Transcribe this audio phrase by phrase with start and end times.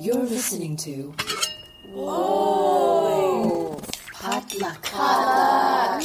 [0.00, 1.14] You're listening to.
[1.92, 3.80] Whoa!
[4.12, 4.82] Potluck.
[4.82, 6.02] Potluck.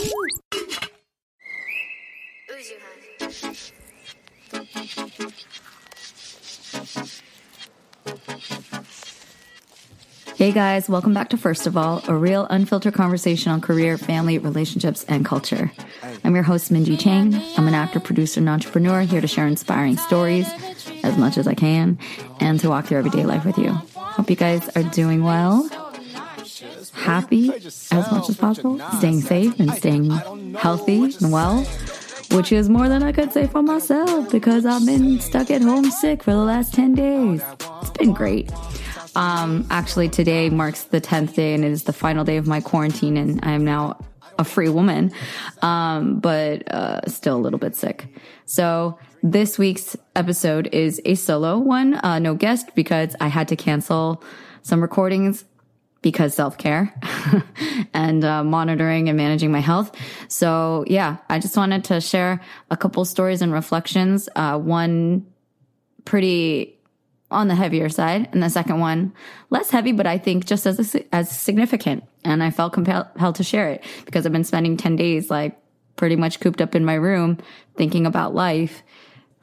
[10.36, 14.38] Hey guys, welcome back to First of All, a real unfiltered conversation on career, family,
[14.38, 15.72] relationships, and culture.
[16.26, 17.34] I'm your host, Minji Chang.
[17.58, 20.48] I'm an actor, producer, and entrepreneur here to share inspiring stories
[21.06, 21.98] as much as I can
[22.40, 23.70] and to walk through everyday life with you.
[23.96, 25.70] Hope you guys are doing well,
[26.94, 30.10] happy as much as possible, staying safe and staying
[30.56, 31.64] healthy and well,
[32.32, 35.92] which is more than I could say for myself because I've been stuck at home
[35.92, 37.42] sick for the last 10 days.
[37.82, 38.52] It's been great.
[39.16, 42.60] Um, actually, today marks the 10th day and it is the final day of my
[42.60, 43.98] quarantine, and I am now
[44.38, 45.14] a free woman,
[45.62, 48.08] um, but uh, still a little bit sick.
[48.46, 53.56] So, this week's episode is a solo one, uh, no guest because I had to
[53.56, 54.24] cancel
[54.62, 55.46] some recordings
[56.04, 56.94] because self care
[57.94, 59.96] and uh, monitoring and managing my health.
[60.28, 64.30] So, yeah, I just wanted to share a couple stories and reflections.
[64.36, 65.26] Uh, one
[66.06, 66.78] pretty
[67.32, 69.12] on the heavier side, and the second one
[69.50, 72.04] less heavy, but I think just as as significant.
[72.24, 75.60] And I felt compelled to share it because I've been spending ten days like
[75.96, 77.40] pretty much cooped up in my room
[77.76, 78.84] thinking about life.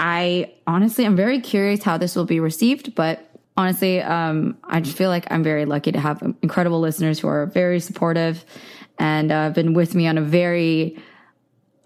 [0.04, 3.24] I honestly, I'm very curious how this will be received, but
[3.56, 7.46] honestly, um, I just feel like I'm very lucky to have incredible listeners who are
[7.46, 8.44] very supportive
[8.98, 11.00] and uh, been with me on a very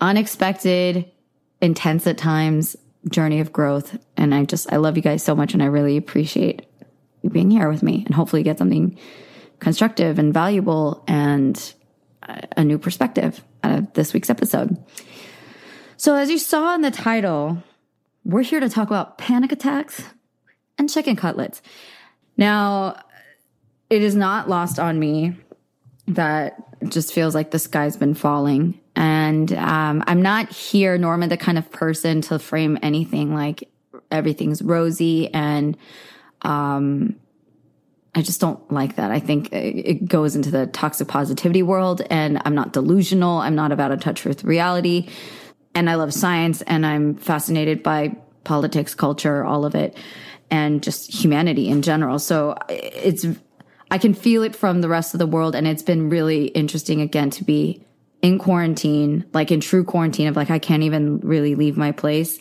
[0.00, 1.12] unexpected,
[1.60, 2.74] intense at times
[3.10, 3.98] journey of growth.
[4.16, 5.52] And I just, I love you guys so much.
[5.52, 6.64] And I really appreciate
[7.20, 8.98] you being here with me and hopefully get something
[9.60, 11.74] constructive and valuable and
[12.56, 14.82] a new perspective out of this week's episode.
[15.98, 17.62] So, as you saw in the title,
[18.26, 20.02] we're here to talk about panic attacks
[20.78, 21.62] and chicken cutlets.
[22.36, 23.00] Now,
[23.88, 25.36] it is not lost on me
[26.08, 31.28] that it just feels like the sky's been falling and um, I'm not here, Norma,
[31.28, 33.68] the kind of person to frame anything like
[34.10, 35.32] everything's rosy.
[35.34, 35.76] And
[36.40, 37.16] um,
[38.14, 39.10] I just don't like that.
[39.10, 42.00] I think it goes into the toxic positivity world.
[42.08, 43.38] And I'm not delusional.
[43.38, 45.10] I'm not about a touch with reality.
[45.76, 49.94] And I love science and I'm fascinated by politics, culture, all of it,
[50.50, 52.18] and just humanity in general.
[52.18, 53.26] So it's,
[53.90, 55.54] I can feel it from the rest of the world.
[55.54, 57.84] And it's been really interesting again to be
[58.22, 62.38] in quarantine, like in true quarantine of like, I can't even really leave my place.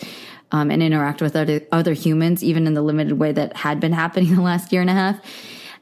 [0.52, 3.91] Um, and interact with other, other humans, even in the limited way that had been
[4.03, 5.19] happening the last year and a half,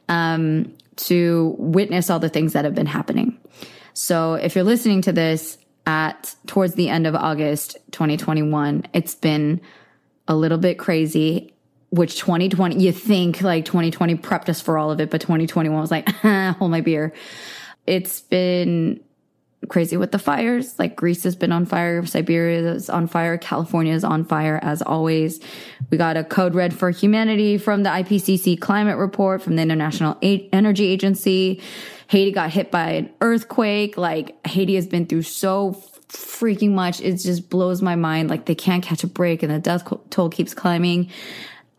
[0.09, 3.38] um, to witness all the things that have been happening.
[3.94, 9.61] So if you're listening to this at towards the end of August 2021, it's been
[10.27, 11.53] a little bit crazy,
[11.89, 15.91] which 2020, you think like 2020 prepped us for all of it, but 2021 was
[15.91, 17.13] like, hold my beer.
[17.85, 19.01] It's been
[19.67, 20.77] crazy with the fires.
[20.79, 24.81] Like Greece has been on fire, Siberia is on fire, California is on fire as
[24.81, 25.39] always.
[25.89, 30.17] We got a code red for humanity from the IPCC climate report from the International
[30.22, 31.61] Energy Agency.
[32.08, 33.97] Haiti got hit by an earthquake.
[33.97, 37.02] Like Haiti has been through so freaking much.
[37.02, 38.30] It just blows my mind.
[38.30, 41.09] Like they can't catch a break and the death toll keeps climbing.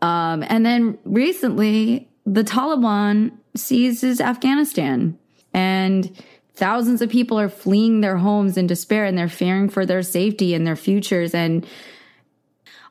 [0.01, 5.17] Um, and then recently the Taliban seizes Afghanistan
[5.53, 6.15] and
[6.55, 10.53] thousands of people are fleeing their homes in despair and they're fearing for their safety
[10.53, 11.65] and their futures and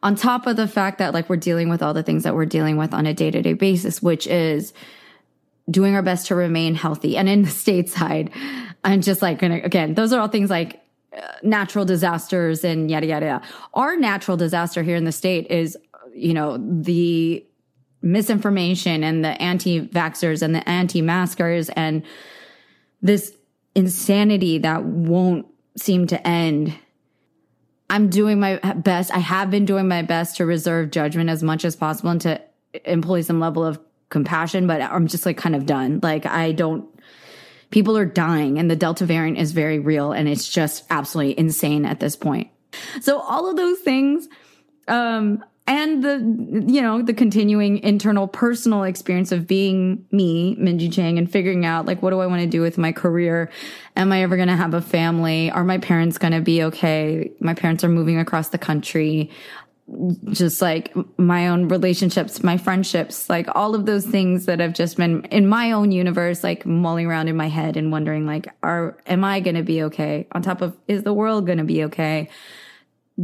[0.03, 2.45] on top of the fact that like we're dealing with all the things that we're
[2.45, 4.73] dealing with on a day-to-day basis which is
[5.71, 8.31] doing our best to remain healthy and in the stateside
[8.85, 10.83] i'm just like gonna again those are all things like
[11.17, 15.77] uh, natural disasters and yada yada yada our natural disaster here in the state is
[16.13, 17.45] you know the
[18.05, 22.03] misinformation and the anti-vaxxers and the anti-maskers and
[23.01, 23.35] this
[23.75, 26.75] insanity that won't seem to end.
[27.91, 29.13] I'm doing my best.
[29.13, 32.41] I have been doing my best to reserve judgment as much as possible and to
[32.85, 33.79] employ some level of
[34.09, 36.01] compassion, but I'm just like kind of done.
[36.03, 36.89] Like I don't,
[37.71, 41.85] people are dying and the Delta variant is very real and it's just absolutely insane
[41.85, 42.51] at this point.
[43.01, 44.29] So all of those things,
[44.89, 46.19] um, and the
[46.71, 51.87] you know the continuing internal personal experience of being me minji chang and figuring out
[51.87, 53.51] like what do i want to do with my career
[53.97, 57.33] am i ever going to have a family are my parents going to be okay
[57.41, 59.31] my parents are moving across the country
[60.31, 64.97] just like my own relationships my friendships like all of those things that have just
[64.97, 68.97] been in my own universe like mulling around in my head and wondering like are
[69.07, 70.27] am i going to be okay?
[70.33, 72.29] On top of is the world going to be okay?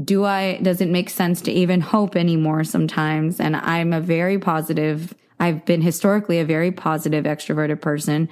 [0.04, 3.40] Do I, does it make sense to even hope anymore sometimes?
[3.40, 8.28] And I'm a very positive, I've been historically a very positive, extroverted person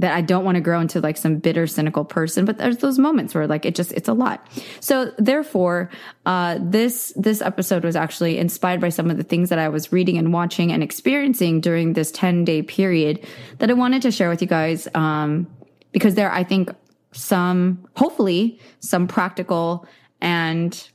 [0.00, 2.46] that I don't want to grow into like some bitter, cynical person.
[2.46, 4.46] But there's those moments where like it just, it's a lot.
[4.80, 5.90] So therefore,
[6.24, 9.92] uh, this, this episode was actually inspired by some of the things that I was
[9.92, 13.26] reading and watching and experiencing during this 10 day period
[13.58, 14.88] that I wanted to share with you guys.
[14.94, 15.46] Um,
[15.92, 16.70] because there, I think
[17.12, 19.86] some, hopefully some practical
[20.22, 20.88] and,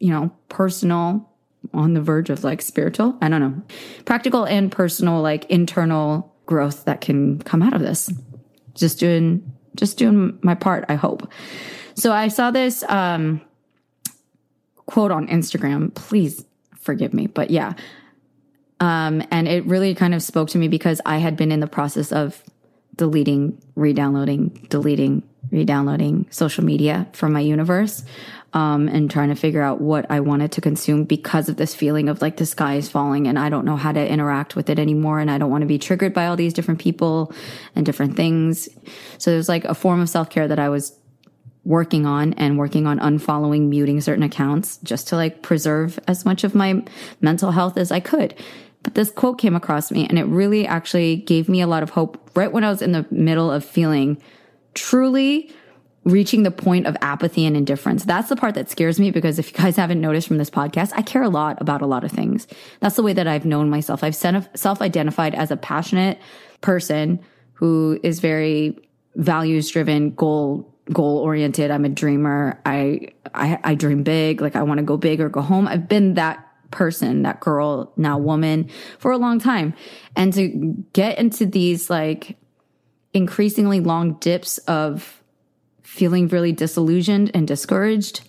[0.00, 1.30] you know, personal
[1.72, 3.62] on the verge of like spiritual, I don't know,
[4.04, 8.10] practical and personal, like internal growth that can come out of this
[8.80, 11.30] just doing just doing my part i hope.
[11.94, 13.40] So i saw this um
[14.86, 15.94] quote on instagram.
[15.94, 16.44] Please
[16.78, 17.74] forgive me but yeah.
[18.80, 21.66] Um and it really kind of spoke to me because i had been in the
[21.66, 22.42] process of
[22.96, 28.04] deleting re-downloading deleting re-downloading social media from my universe
[28.52, 32.08] um, and trying to figure out what I wanted to consume because of this feeling
[32.08, 34.78] of like the sky is falling and I don't know how to interact with it
[34.78, 35.20] anymore.
[35.20, 37.32] And I don't want to be triggered by all these different people
[37.76, 38.68] and different things.
[39.18, 40.96] So there's like a form of self care that I was
[41.64, 46.42] working on and working on unfollowing, muting certain accounts just to like preserve as much
[46.42, 46.82] of my
[47.20, 48.34] mental health as I could.
[48.82, 51.90] But this quote came across me and it really actually gave me a lot of
[51.90, 54.20] hope right when I was in the middle of feeling
[54.74, 55.52] truly
[56.04, 58.04] reaching the point of apathy and indifference.
[58.04, 60.92] That's the part that scares me because if you guys haven't noticed from this podcast,
[60.96, 62.46] I care a lot about a lot of things.
[62.80, 64.02] That's the way that I've known myself.
[64.02, 66.18] I've self identified as a passionate
[66.60, 67.20] person
[67.52, 68.78] who is very
[69.16, 71.70] values driven, goal goal oriented.
[71.70, 72.60] I'm a dreamer.
[72.64, 74.40] I, I I dream big.
[74.40, 75.68] Like I want to go big or go home.
[75.68, 79.74] I've been that person, that girl, now woman for a long time.
[80.16, 80.48] And to
[80.92, 82.36] get into these like
[83.12, 85.22] increasingly long dips of
[85.82, 88.20] feeling really disillusioned and discouraged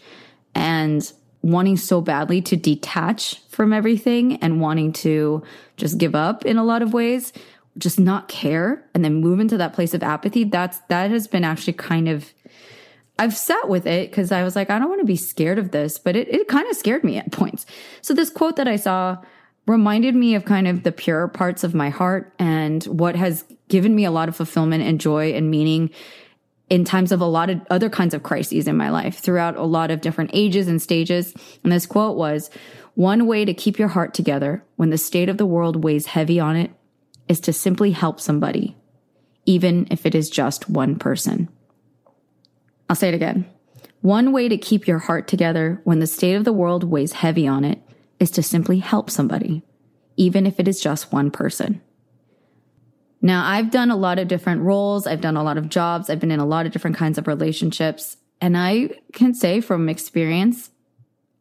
[0.55, 1.13] and
[1.43, 5.43] wanting so badly to detach from everything and wanting to
[5.77, 7.33] just give up in a lot of ways,
[7.77, 10.43] just not care and then move into that place of apathy.
[10.43, 12.31] That's, that has been actually kind of,
[13.17, 15.71] I've sat with it because I was like, I don't want to be scared of
[15.71, 17.65] this, but it, it kind of scared me at points.
[18.01, 19.17] So this quote that I saw
[19.71, 23.95] reminded me of kind of the pure parts of my heart and what has given
[23.95, 25.89] me a lot of fulfillment and joy and meaning
[26.69, 29.63] in times of a lot of other kinds of crises in my life throughout a
[29.63, 31.33] lot of different ages and stages.
[31.63, 32.49] And this quote was,
[32.95, 36.39] one way to keep your heart together when the state of the world weighs heavy
[36.39, 36.71] on it
[37.27, 38.75] is to simply help somebody,
[39.45, 41.49] even if it is just one person.
[42.89, 43.49] I'll say it again.
[44.01, 47.47] One way to keep your heart together when the state of the world weighs heavy
[47.47, 47.81] on it
[48.21, 49.63] is to simply help somebody,
[50.15, 51.81] even if it is just one person.
[53.21, 55.05] Now, I've done a lot of different roles.
[55.07, 56.09] I've done a lot of jobs.
[56.09, 58.17] I've been in a lot of different kinds of relationships.
[58.39, 60.69] And I can say from experience,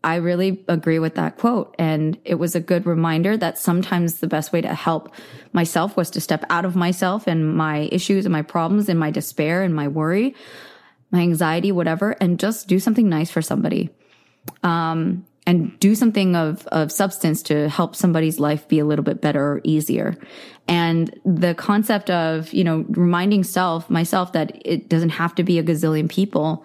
[0.02, 1.74] I really agree with that quote.
[1.78, 5.14] And it was a good reminder that sometimes the best way to help
[5.52, 9.10] myself was to step out of myself and my issues and my problems and my
[9.10, 10.34] despair and my worry,
[11.10, 13.90] my anxiety, whatever, and just do something nice for somebody.
[14.62, 19.20] Um, and do something of, of substance to help somebody's life be a little bit
[19.20, 20.16] better or easier.
[20.68, 25.58] And the concept of, you know, reminding self, myself that it doesn't have to be
[25.58, 26.64] a gazillion people.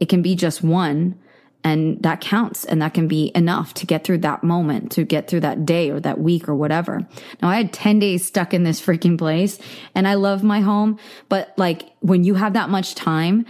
[0.00, 1.18] It can be just one
[1.66, 5.26] and that counts and that can be enough to get through that moment, to get
[5.26, 7.04] through that day or that week or whatever.
[7.42, 9.58] Now I had 10 days stuck in this freaking place
[9.92, 10.98] and I love my home,
[11.28, 13.46] but like when you have that much time,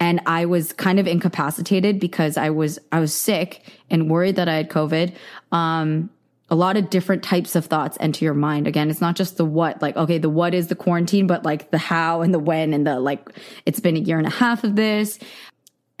[0.00, 4.48] and I was kind of incapacitated because I was I was sick and worried that
[4.48, 5.14] I had COVID.
[5.52, 6.10] Um,
[6.52, 8.66] a lot of different types of thoughts enter your mind.
[8.66, 11.70] Again, it's not just the what, like, okay, the what is the quarantine, but like
[11.70, 13.30] the how and the when and the like,
[13.66, 15.20] it's been a year and a half of this.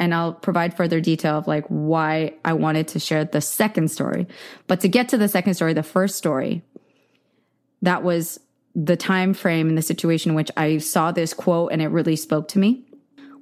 [0.00, 4.26] And I'll provide further detail of like why I wanted to share the second story.
[4.66, 6.62] But to get to the second story, the first story,
[7.82, 8.40] that was
[8.74, 12.16] the time frame and the situation in which I saw this quote and it really
[12.16, 12.89] spoke to me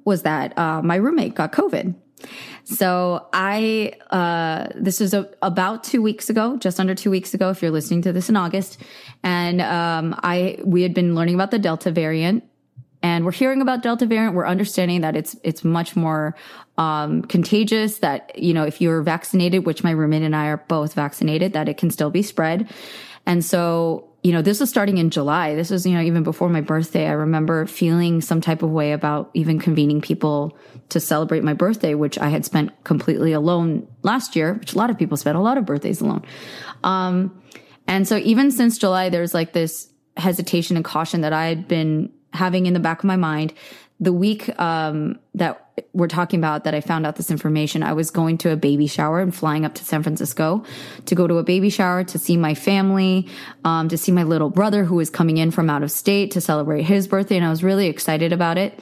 [0.05, 1.95] was that uh, my roommate got COVID.
[2.65, 7.49] So I, uh, this was a, about two weeks ago, just under two weeks ago,
[7.49, 8.77] if you're listening to this in August.
[9.23, 12.43] And, um, I, we had been learning about the Delta variant
[13.01, 14.35] and we're hearing about Delta variant.
[14.35, 16.35] We're understanding that it's, it's much more,
[16.77, 20.93] um, contagious that, you know, if you're vaccinated, which my roommate and I are both
[20.93, 22.69] vaccinated, that it can still be spread.
[23.25, 25.55] And so you know, this was starting in July.
[25.55, 27.07] This was, you know, even before my birthday.
[27.07, 30.57] I remember feeling some type of way about even convening people
[30.89, 34.89] to celebrate my birthday, which I had spent completely alone last year, which a lot
[34.89, 36.25] of people spent a lot of birthdays alone.
[36.83, 37.41] Um,
[37.87, 42.11] and so even since July, there's like this hesitation and caution that I had been
[42.33, 43.53] having in the back of my mind
[43.99, 48.11] the week um, that we're talking about that I found out this information, I was
[48.11, 50.63] going to a baby shower and flying up to San Francisco
[51.05, 53.27] to go to a baby shower to see my family,
[53.65, 56.41] um, to see my little brother who was coming in from out of state to
[56.41, 57.37] celebrate his birthday.
[57.37, 58.79] And I was really excited about it.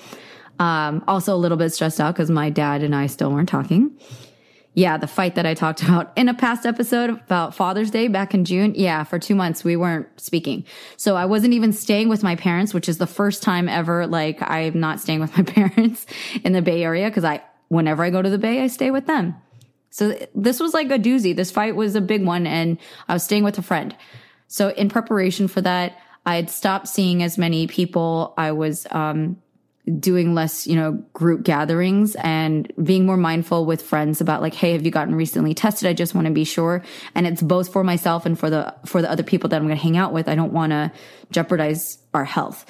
[0.60, 3.92] Um, also a little bit stressed out because my dad and I still weren't talking
[4.78, 8.36] yeah, the fight that I talked about in a past episode about Father's Day back
[8.36, 8.74] in June.
[8.76, 10.66] Yeah, for two months we weren't speaking.
[10.98, 14.38] So I wasn't even staying with my parents, which is the first time ever, like
[14.40, 16.06] I'm not staying with my parents
[16.44, 19.08] in the Bay Area because I, whenever I go to the Bay, I stay with
[19.08, 19.36] them.
[19.90, 21.36] So this was like a doozy.
[21.36, 23.96] This fight was a big one and I was staying with a friend.
[24.48, 28.36] So in preparation for that, I had stopped seeing as many people.
[28.38, 29.42] I was, um,
[30.00, 34.74] doing less, you know, group gatherings and being more mindful with friends about like, Hey,
[34.74, 35.88] have you gotten recently tested?
[35.88, 36.84] I just want to be sure.
[37.16, 39.78] And it's both for myself and for the, for the other people that I'm going
[39.78, 40.28] to hang out with.
[40.28, 40.92] I don't want to
[41.32, 42.66] jeopardize our health.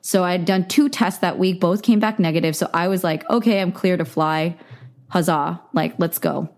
[0.00, 1.60] So I had done two tests that week.
[1.60, 2.54] Both came back negative.
[2.56, 4.56] So I was like, okay, I'm clear to fly.
[5.08, 5.60] Huzzah.
[5.72, 6.48] Like, let's go.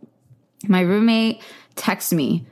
[0.69, 1.43] My roommate
[1.75, 2.47] texts me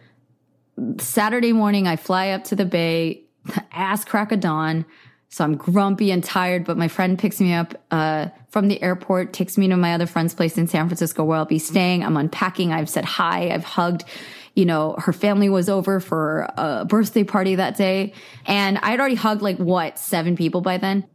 [0.99, 1.87] Saturday morning.
[1.87, 3.25] I fly up to the bay,
[3.73, 4.87] ass crack of dawn
[5.33, 9.33] so I'm grumpy and tired, but my friend picks me up uh, from the airport,
[9.33, 12.05] takes me to my other friend's place in San Francisco where I'll be staying.
[12.05, 12.73] I'm unpacking.
[12.73, 13.53] I've said hi.
[13.53, 14.05] I've hugged.
[14.57, 18.13] You know, her family was over for a birthday party that day.
[18.45, 21.07] And I'd already hugged like what, seven people by then.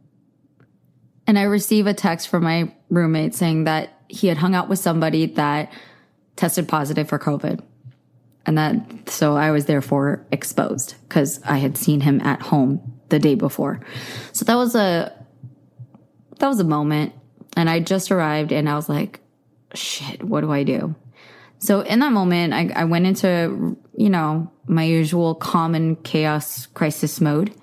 [1.26, 4.78] And I receive a text from my roommate saying that he had hung out with
[4.78, 5.70] somebody that
[6.36, 7.60] tested positive for COVID.
[8.46, 13.18] And that, so I was therefore exposed because I had seen him at home the
[13.18, 13.80] day before.
[14.32, 15.12] So that was a
[16.38, 17.12] that was a moment
[17.56, 19.20] and I just arrived and I was like,
[19.74, 20.94] shit, what do I do?
[21.58, 27.20] So in that moment, I, I went into, you know, my usual common chaos crisis
[27.20, 27.54] mode.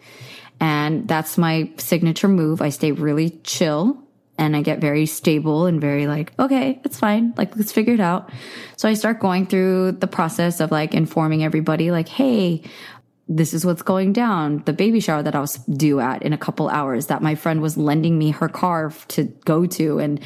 [0.60, 2.62] And that's my signature move.
[2.62, 3.98] I stay really chill
[4.38, 7.34] and I get very stable and very like, okay, it's fine.
[7.38, 8.32] Like, let's figure it out.
[8.78, 12.64] So I start going through the process of like informing everybody, like, hey,
[13.36, 14.62] this is what's going down.
[14.66, 17.62] The baby shower that I was due at in a couple hours that my friend
[17.62, 20.20] was lending me her car to go to and,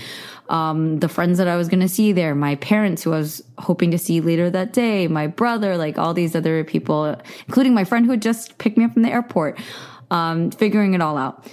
[0.50, 3.44] um, the friends that I was going to see there, my parents who I was
[3.58, 7.16] hoping to see later that day, my brother, like all these other people,
[7.48, 9.60] including my friend who had just picked me up from the airport,
[10.12, 11.46] um, figuring it all out.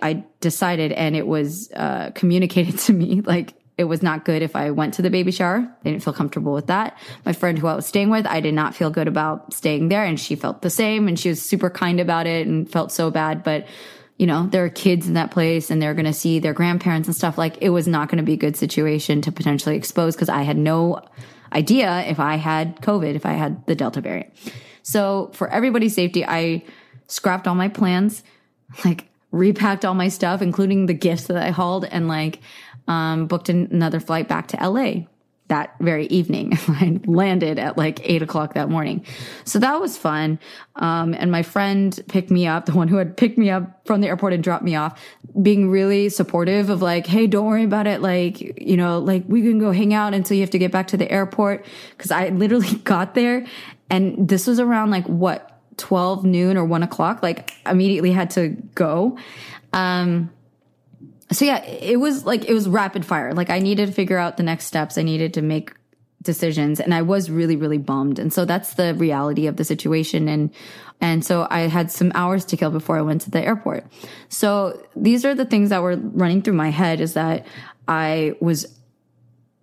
[0.00, 4.54] I decided and it was, uh, communicated to me like, it was not good if
[4.54, 5.58] I went to the baby shower.
[5.58, 6.96] I didn't feel comfortable with that.
[7.26, 10.04] My friend who I was staying with, I did not feel good about staying there
[10.04, 13.10] and she felt the same and she was super kind about it and felt so
[13.10, 13.42] bad.
[13.42, 13.66] But,
[14.16, 17.08] you know, there are kids in that place and they're going to see their grandparents
[17.08, 17.36] and stuff.
[17.36, 20.42] Like it was not going to be a good situation to potentially expose because I
[20.42, 21.00] had no
[21.52, 24.32] idea if I had COVID, if I had the Delta variant.
[24.82, 26.64] So for everybody's safety, I
[27.08, 28.22] scrapped all my plans,
[28.84, 32.38] like repacked all my stuff, including the gifts that I hauled and like,
[32.88, 35.06] um, booked another flight back to LA
[35.52, 36.52] that very evening.
[36.68, 39.04] I landed at like eight o'clock that morning.
[39.44, 40.38] So that was fun.
[40.76, 44.00] Um, and my friend picked me up, the one who had picked me up from
[44.00, 44.98] the airport and dropped me off,
[45.42, 48.00] being really supportive of like, Hey, don't worry about it.
[48.00, 50.88] Like, you know, like we can go hang out until you have to get back
[50.88, 51.66] to the airport.
[51.98, 53.46] Cause I literally got there
[53.90, 57.22] and this was around like what, 12 noon or one o'clock.
[57.22, 59.18] Like immediately had to go.
[59.74, 60.30] Um,
[61.32, 63.32] so yeah, it was like it was rapid fire.
[63.32, 64.98] Like I needed to figure out the next steps.
[64.98, 65.72] I needed to make
[66.22, 68.18] decisions and I was really really bummed.
[68.18, 70.50] And so that's the reality of the situation and
[71.00, 73.86] and so I had some hours to kill before I went to the airport.
[74.28, 77.44] So these are the things that were running through my head is that
[77.88, 78.78] I was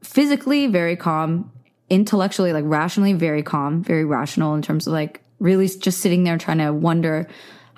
[0.04, 1.52] physically very calm,
[1.90, 6.38] intellectually like rationally very calm, very rational in terms of like really just sitting there
[6.38, 7.28] trying to wonder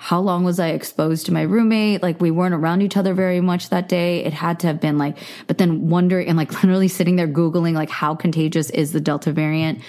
[0.02, 2.02] how long was I exposed to my roommate?
[2.02, 4.24] Like we weren't around each other very much that day.
[4.24, 5.16] It had to have been like,
[5.46, 9.30] but then wondering and like literally sitting there Googling like how contagious is the Delta
[9.30, 9.80] variant?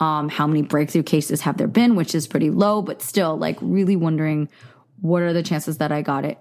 [0.00, 3.58] Um, how many breakthrough cases have there been, which is pretty low, but still like
[3.60, 4.48] really wondering
[5.02, 6.38] what are the chances that I got it?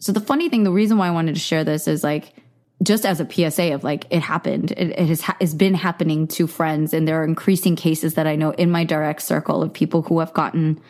[0.00, 2.34] So the funny thing, the reason why I wanted to share this is like,
[2.82, 6.48] just as a PSA of like it happened, it, it has has been happening to
[6.48, 10.02] friends, and there are increasing cases that I know in my direct circle of people
[10.02, 10.80] who have gotten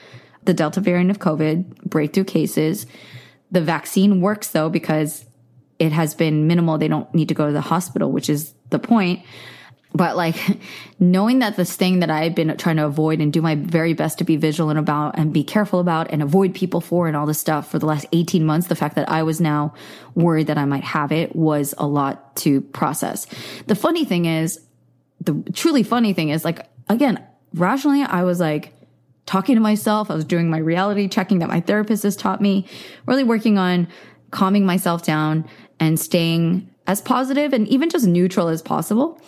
[0.49, 2.87] the Delta variant of COVID, breakthrough cases.
[3.51, 5.27] The vaccine works though because
[5.79, 6.79] it has been minimal.
[6.79, 9.21] They don't need to go to the hospital, which is the point.
[9.95, 10.37] But like
[10.99, 14.17] knowing that this thing that I've been trying to avoid and do my very best
[14.19, 17.39] to be vigilant about and be careful about and avoid people for and all this
[17.39, 19.75] stuff for the last 18 months, the fact that I was now
[20.15, 23.27] worried that I might have it was a lot to process.
[23.67, 24.61] The funny thing is,
[25.21, 28.73] the truly funny thing is like, again, rationally, I was like,
[29.29, 30.11] talking to myself.
[30.11, 32.67] I was doing my reality checking that my therapist has taught me,
[33.05, 33.87] really working on
[34.31, 35.47] calming myself down
[35.79, 39.21] and staying as positive and even just neutral as possible.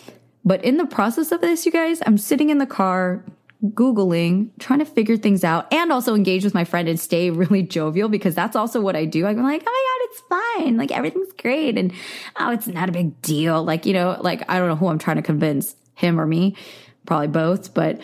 [0.42, 3.22] But in the process of this, you guys, I'm sitting in the car,
[3.62, 7.62] Googling, trying to figure things out and also engage with my friend and stay really
[7.62, 9.26] jovial because that's also what I do.
[9.26, 10.76] I'm like, oh my God, it's fine.
[10.78, 11.76] Like everything's great.
[11.76, 11.92] And
[12.36, 13.62] oh, it's not a big deal.
[13.62, 16.56] Like, you know, like I don't know who I'm trying to convince him or me,
[17.04, 18.00] probably both, but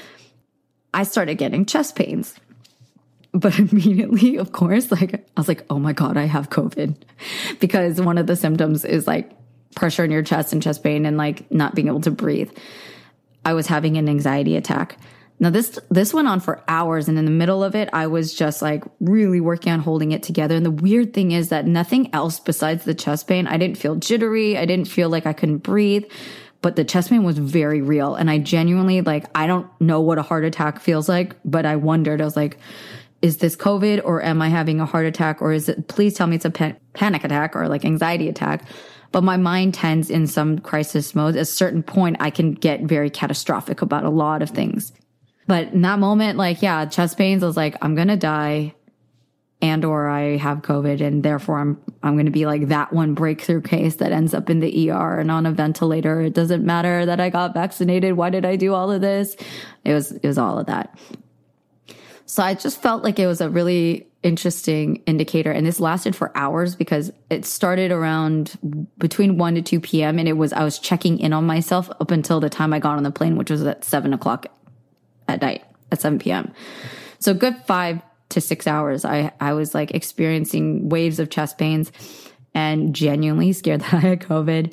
[0.94, 2.34] I started getting chest pains.
[3.32, 6.96] But immediately, of course, like I was like, oh my God, I have COVID
[7.60, 9.30] because one of the symptoms is like
[9.74, 12.50] pressure in your chest and chest pain and like not being able to breathe.
[13.44, 14.98] I was having an anxiety attack.
[15.38, 18.34] Now this this went on for hours and in the middle of it I was
[18.34, 22.12] just like really working on holding it together and the weird thing is that nothing
[22.14, 25.58] else besides the chest pain I didn't feel jittery I didn't feel like I couldn't
[25.58, 26.06] breathe
[26.62, 28.14] but the chest pain was very real.
[28.14, 31.76] And I genuinely like I don't know what a heart attack feels like but I
[31.76, 32.20] wondered.
[32.20, 32.58] I was like
[33.22, 36.26] is this covid or am I having a heart attack or is it please tell
[36.26, 38.64] me it's a pan- panic attack or like anxiety attack.
[39.12, 41.36] But my mind tends in some crisis mode.
[41.36, 44.92] at a certain point I can get very catastrophic about a lot of things.
[45.46, 48.74] But in that moment, like, yeah, chest pains, I was like, I'm going to die
[49.66, 53.14] and or I have COVID and therefore I'm I'm going to be like that one
[53.14, 56.20] breakthrough case that ends up in the ER and on a ventilator.
[56.22, 58.14] It doesn't matter that I got vaccinated.
[58.14, 59.36] Why did I do all of this?
[59.84, 60.98] It was it was all of that.
[62.26, 66.36] So I just felt like it was a really interesting indicator and this lasted for
[66.36, 68.58] hours because it started around
[68.98, 70.18] between 1 to 2 p.m.
[70.18, 72.96] and it was I was checking in on myself up until the time I got
[72.96, 74.46] on the plane, which was at 7 o'clock
[75.28, 76.52] at night at 7 p.m.
[77.18, 79.04] So good five to six hours.
[79.04, 81.92] I, I was like experiencing waves of chest pains
[82.54, 84.72] and genuinely scared that I had COVID.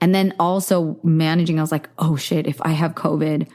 [0.00, 3.48] And then also managing, I was like, oh shit, if I have COVID,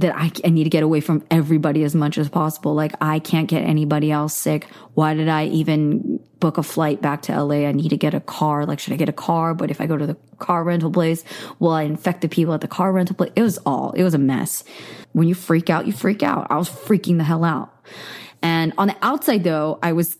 [0.00, 2.74] that I, I need to get away from everybody as much as possible.
[2.74, 4.66] Like I can't get anybody else sick.
[4.94, 7.66] Why did I even book a flight back to LA?
[7.66, 8.64] I need to get a car.
[8.64, 9.52] Like, should I get a car?
[9.52, 11.22] But if I go to the car rental place,
[11.58, 13.32] will I infect the people at the car rental place?
[13.36, 14.64] It was all, it was a mess.
[15.12, 16.46] When you freak out, you freak out.
[16.50, 17.74] I was freaking the hell out.
[18.42, 20.16] And on the outside though, I was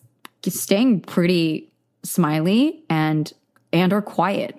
[0.46, 1.70] staying pretty
[2.02, 3.32] smiley and,
[3.72, 4.56] and or quiet.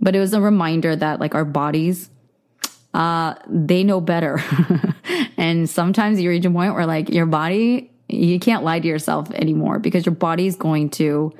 [0.00, 2.10] But it was a reminder that like our bodies
[2.96, 4.42] uh, they know better.
[5.36, 9.30] and sometimes you reach a point where like your body, you can't lie to yourself
[9.32, 11.32] anymore because your body's going to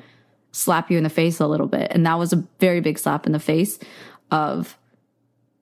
[0.51, 1.91] slap you in the face a little bit.
[1.91, 3.79] And that was a very big slap in the face
[4.29, 4.77] of,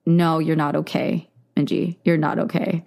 [0.04, 1.96] no, you're not okay, Minji.
[2.04, 2.84] You're not okay.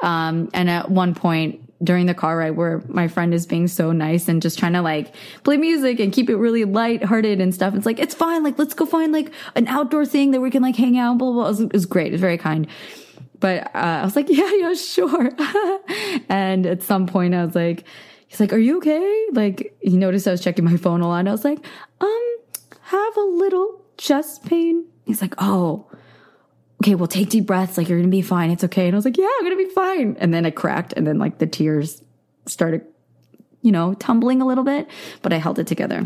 [0.00, 3.92] Um, and at one point, during the car ride where my friend is being so
[3.92, 5.14] nice and just trying to like
[5.44, 7.74] play music and keep it really light-hearted and stuff.
[7.74, 8.42] It's like, it's fine.
[8.42, 11.30] Like, let's go find like an outdoor thing that we can like hang out, blah,
[11.30, 11.66] blah, blah.
[11.66, 12.08] It was, great.
[12.08, 12.66] It was very kind.
[13.38, 15.30] But, uh, I was like, yeah, yeah, sure.
[16.28, 17.84] and at some point I was like,
[18.26, 19.26] he's like, are you okay?
[19.32, 21.28] Like, he noticed I was checking my phone a lot.
[21.28, 21.64] I was like,
[22.00, 22.36] um,
[22.82, 24.84] have a little chest pain.
[25.04, 25.87] He's like, oh,
[26.82, 27.76] okay, well, take deep breaths.
[27.76, 28.50] Like, you're going to be fine.
[28.50, 28.86] It's okay.
[28.86, 30.16] And I was like, yeah, I'm going to be fine.
[30.20, 32.02] And then I cracked and then like the tears
[32.46, 32.84] started,
[33.62, 34.88] you know, tumbling a little bit,
[35.22, 36.04] but I held it together.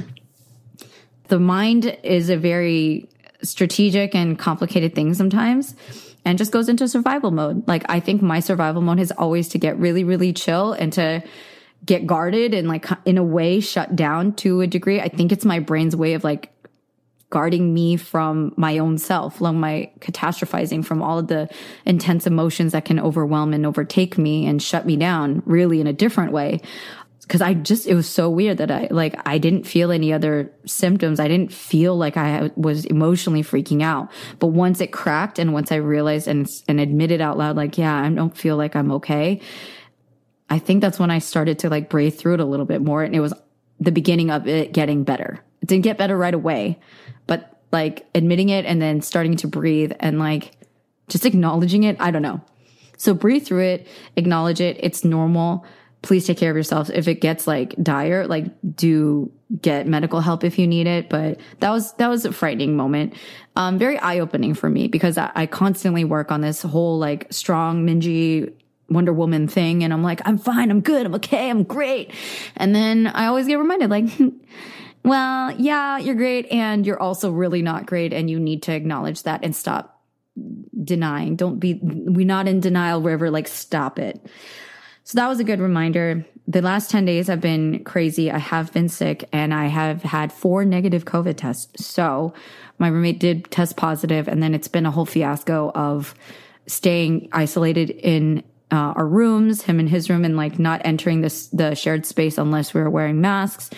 [1.28, 3.08] The mind is a very
[3.42, 5.74] strategic and complicated thing sometimes
[6.24, 7.66] and just goes into survival mode.
[7.66, 11.22] Like, I think my survival mode is always to get really, really chill and to
[11.85, 15.00] get guarded and like in a way shut down to a degree.
[15.00, 16.52] I think it's my brain's way of like
[17.33, 21.49] guarding me from my own self, from my catastrophizing, from all of the
[21.87, 25.95] intense emotions that can overwhelm and overtake me and shut me down really in a
[25.95, 26.61] different way.
[27.29, 30.53] Cause I just, it was so weird that I, like, I didn't feel any other
[30.66, 31.18] symptoms.
[31.18, 34.12] I didn't feel like I was emotionally freaking out.
[34.38, 37.97] But once it cracked and once I realized and, and admitted out loud, like, yeah,
[37.97, 39.40] I don't feel like I'm okay.
[40.51, 43.03] I think that's when I started to like breathe through it a little bit more.
[43.03, 43.33] And it was
[43.81, 45.42] the beginning of it getting better.
[45.64, 46.79] Didn't get better right away,
[47.27, 50.53] but like admitting it and then starting to breathe and like
[51.09, 51.96] just acknowledging it.
[52.01, 52.40] I don't know.
[52.96, 54.77] So breathe through it, acknowledge it.
[54.81, 55.64] It's normal.
[56.03, 56.90] Please take care of yourself.
[56.90, 58.46] If it gets like dire, like
[58.77, 61.09] do get medical help if you need it.
[61.09, 63.14] But that was, that was a frightening moment.
[63.57, 67.33] Um, very eye opening for me because I, I constantly work on this whole like
[67.33, 68.53] strong Minji
[68.88, 69.83] Wonder Woman thing.
[69.85, 70.70] And I'm like, I'm fine.
[70.70, 71.07] I'm good.
[71.07, 71.51] I'm okay.
[71.51, 72.12] I'm great.
[72.57, 74.07] And then I always get reminded like,
[75.04, 76.46] well, yeah, you're great.
[76.50, 78.12] And you're also really not great.
[78.12, 80.00] And you need to acknowledge that and stop
[80.84, 81.36] denying.
[81.36, 83.30] Don't be, we're not in denial river.
[83.30, 84.24] Like, stop it.
[85.04, 86.24] So that was a good reminder.
[86.46, 88.30] The last 10 days have been crazy.
[88.30, 91.84] I have been sick and I have had four negative COVID tests.
[91.84, 92.34] So
[92.78, 96.14] my roommate did test positive and then it's been a whole fiasco of
[96.66, 101.48] staying isolated in uh, our rooms, him in his room, and like not entering this
[101.48, 103.68] the shared space unless we were wearing masks.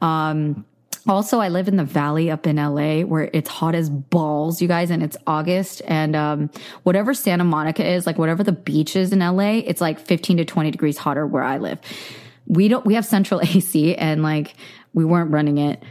[0.00, 0.64] Um,
[1.06, 4.68] Also, I live in the valley up in LA where it's hot as balls, you
[4.68, 5.82] guys, and it's August.
[5.86, 6.50] And um,
[6.82, 10.44] whatever Santa Monica is, like whatever the beach is in LA, it's like 15 to
[10.46, 11.78] 20 degrees hotter where I live.
[12.46, 14.54] We don't, we have central AC and like
[14.94, 15.82] we weren't running it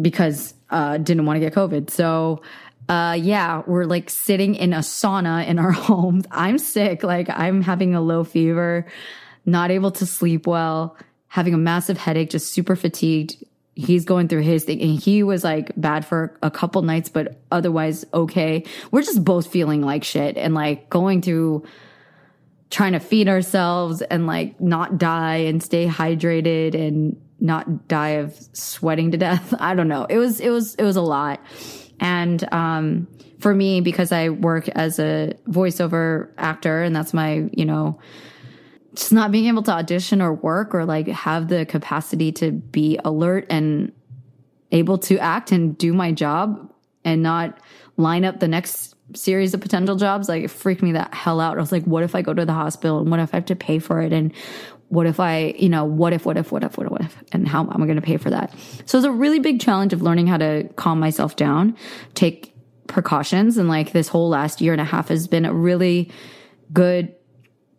[0.00, 1.90] because uh didn't want to get COVID.
[1.90, 2.40] So
[2.88, 6.24] uh yeah, we're like sitting in a sauna in our homes.
[6.30, 8.86] I'm sick, like I'm having a low fever,
[9.44, 10.96] not able to sleep well,
[11.28, 13.44] having a massive headache, just super fatigued.
[13.76, 17.40] He's going through his thing and he was like bad for a couple nights, but
[17.50, 18.64] otherwise okay.
[18.90, 21.64] We're just both feeling like shit and like going through
[22.70, 28.34] trying to feed ourselves and like not die and stay hydrated and not die of
[28.52, 29.54] sweating to death.
[29.60, 30.04] I don't know.
[30.04, 31.40] It was, it was, it was a lot.
[32.00, 33.08] And, um,
[33.38, 38.00] for me, because I work as a voiceover actor and that's my, you know,
[38.94, 42.98] just not being able to audition or work or like have the capacity to be
[43.04, 43.92] alert and
[44.72, 46.72] able to act and do my job
[47.04, 47.58] and not
[47.96, 51.58] line up the next series of potential jobs like it freaked me that hell out
[51.58, 53.44] i was like what if i go to the hospital and what if i have
[53.44, 54.32] to pay for it and
[54.88, 57.16] what if I, you know, what if, what if, what if, what if, what if,
[57.32, 58.54] and how am I going to pay for that?
[58.84, 61.76] So it's a really big challenge of learning how to calm myself down,
[62.14, 62.54] take
[62.86, 63.56] precautions.
[63.56, 66.12] And like this whole last year and a half has been a really
[66.72, 67.14] good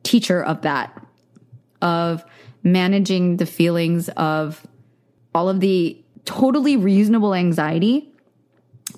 [0.04, 1.05] teacher of that,
[1.86, 2.26] of
[2.64, 4.66] managing the feelings of
[5.36, 8.12] all of the totally reasonable anxiety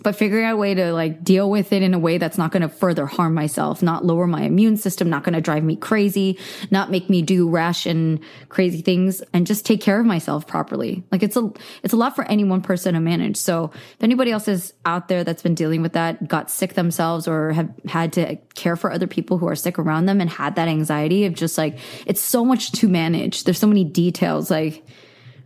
[0.07, 2.49] but figuring out a way to like deal with it in a way that's not
[2.49, 5.75] going to further harm myself, not lower my immune system, not going to drive me
[5.75, 6.39] crazy,
[6.71, 11.03] not make me do rash and crazy things and just take care of myself properly.
[11.11, 11.51] Like it's a,
[11.83, 13.35] it's a lot for any one person to manage.
[13.35, 17.27] So if anybody else is out there that's been dealing with that, got sick themselves
[17.27, 20.55] or have had to care for other people who are sick around them and had
[20.55, 23.43] that anxiety of just like, it's so much to manage.
[23.43, 24.49] There's so many details.
[24.49, 24.87] Like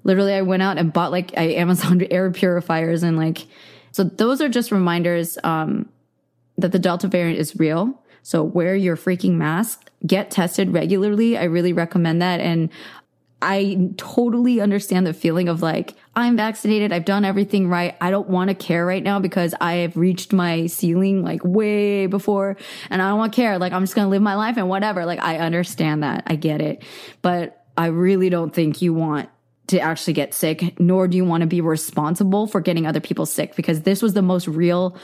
[0.04, 3.48] literally I went out and bought like I Amazon air purifiers and like,
[3.92, 5.90] so those are just reminders um,
[6.58, 8.02] that the Delta variant is real.
[8.24, 11.38] So wear your freaking mask, get tested regularly.
[11.38, 12.40] I really recommend that.
[12.40, 12.70] And
[13.42, 16.94] I totally understand the feeling of like, I'm vaccinated.
[16.94, 17.98] I've done everything right.
[18.00, 22.06] I don't want to care right now because I have reached my ceiling like way
[22.06, 22.56] before
[22.92, 23.58] and I don't want to care.
[23.58, 25.06] Like, I'm just going to live my life and whatever.
[25.06, 26.24] Like, I understand that.
[26.28, 26.84] I get it.
[27.24, 29.30] But I really don't think you want
[29.72, 33.26] to actually get sick, nor do you want to be responsible for getting other people
[33.26, 34.98] sick because this was the most real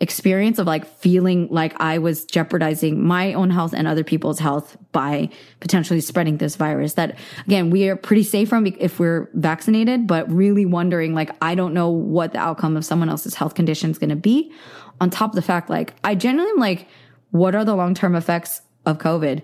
[0.00, 4.76] experience of like feeling like I was jeopardizing my own health and other people's health
[4.92, 10.06] by potentially spreading this virus that again, we are pretty safe from if we're vaccinated,
[10.06, 13.90] but really wondering like, I don't know what the outcome of someone else's health condition
[13.90, 14.52] is going to be
[15.00, 16.88] on top of the fact, like I genuinely am like,
[17.30, 19.42] what are the long-term effects of COVID?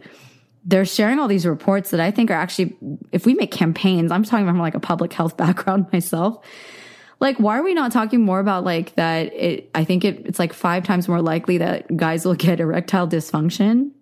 [0.64, 2.76] They're sharing all these reports that I think are actually,
[3.12, 6.44] if we make campaigns, I'm talking from like a public health background myself.
[7.20, 9.32] Like, why are we not talking more about like that?
[9.34, 13.06] It, I think it, it's like five times more likely that guys will get erectile
[13.06, 13.92] dysfunction.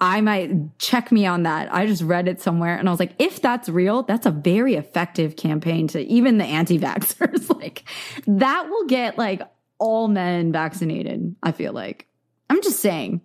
[0.00, 1.72] I might check me on that.
[1.72, 4.74] I just read it somewhere and I was like, if that's real, that's a very
[4.74, 7.54] effective campaign to even the anti-vaxxers.
[7.60, 7.84] like
[8.26, 9.42] that will get like
[9.78, 11.36] all men vaccinated.
[11.42, 12.06] I feel like
[12.48, 13.20] I'm just saying.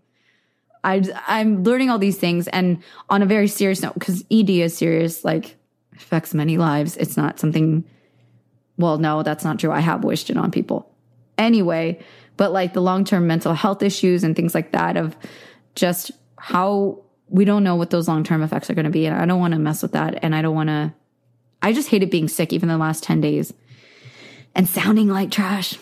[0.86, 4.78] I, I'm learning all these things and on a very serious note, because ED is
[4.78, 5.58] serious, like
[5.96, 6.96] affects many lives.
[6.98, 7.84] It's not something,
[8.78, 9.72] well, no, that's not true.
[9.72, 10.92] I have wished it on people
[11.40, 12.00] anyway,
[12.38, 15.18] but like the long term mental health issues and things like that of
[15.74, 19.08] just how we don't know what those long term effects are going to be.
[19.08, 20.20] And I don't want to mess with that.
[20.22, 20.94] And I don't want to,
[21.64, 23.54] I just hated being sick even the last 10 days
[24.54, 25.80] and sounding like trash.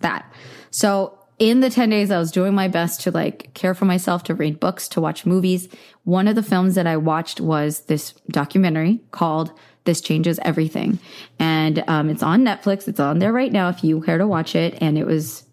[0.00, 0.32] That.
[0.70, 4.24] So in the 10 days, I was doing my best to like care for myself,
[4.24, 5.68] to read books, to watch movies.
[6.04, 9.52] One of the films that I watched was this documentary called
[9.84, 10.98] This Changes Everything.
[11.38, 12.88] And um, it's on Netflix.
[12.88, 14.78] It's on there right now if you care to watch it.
[14.80, 15.44] And it was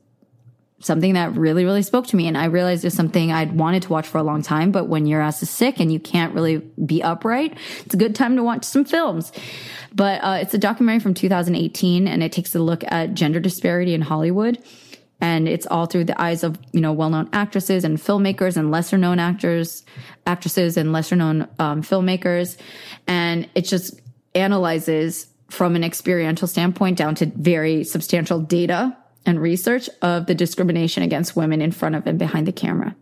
[0.79, 2.27] something that really, really spoke to me.
[2.27, 4.71] And I realized it's something I'd wanted to watch for a long time.
[4.71, 8.15] But when your ass is sick and you can't really be upright, it's a good
[8.15, 9.31] time to watch some films.
[9.93, 13.93] But uh, it's a documentary from 2018 and it takes a look at gender disparity
[13.93, 14.61] in Hollywood
[15.25, 18.95] and it's all through the eyes of you know well-known actresses and filmmakers and lesser
[18.95, 19.83] known actors
[20.27, 22.57] actresses and lesser known um, filmmakers.
[23.07, 23.99] And it just
[24.35, 31.01] analyzes from an experiential standpoint down to very substantial data and research of the discrimination
[31.01, 32.95] against women in front of and behind the camera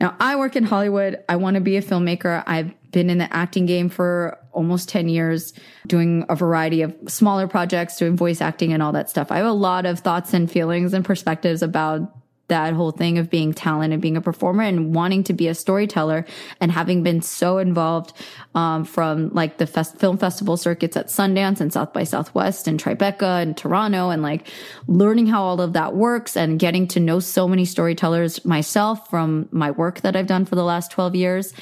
[0.00, 3.36] now i work in hollywood i want to be a filmmaker i've been in the
[3.36, 5.52] acting game for almost 10 years,
[5.86, 9.30] doing a variety of smaller projects, doing voice acting and all that stuff.
[9.30, 12.10] I have a lot of thoughts and feelings and perspectives about
[12.48, 15.54] that whole thing of being talent and being a performer and wanting to be a
[15.54, 16.26] storyteller
[16.60, 18.12] and having been so involved
[18.54, 22.82] um, from like the fest- film festival circuits at Sundance and South by Southwest and
[22.82, 24.48] Tribeca and Toronto and like
[24.86, 29.48] learning how all of that works and getting to know so many storytellers myself from
[29.50, 31.54] my work that I've done for the last 12 years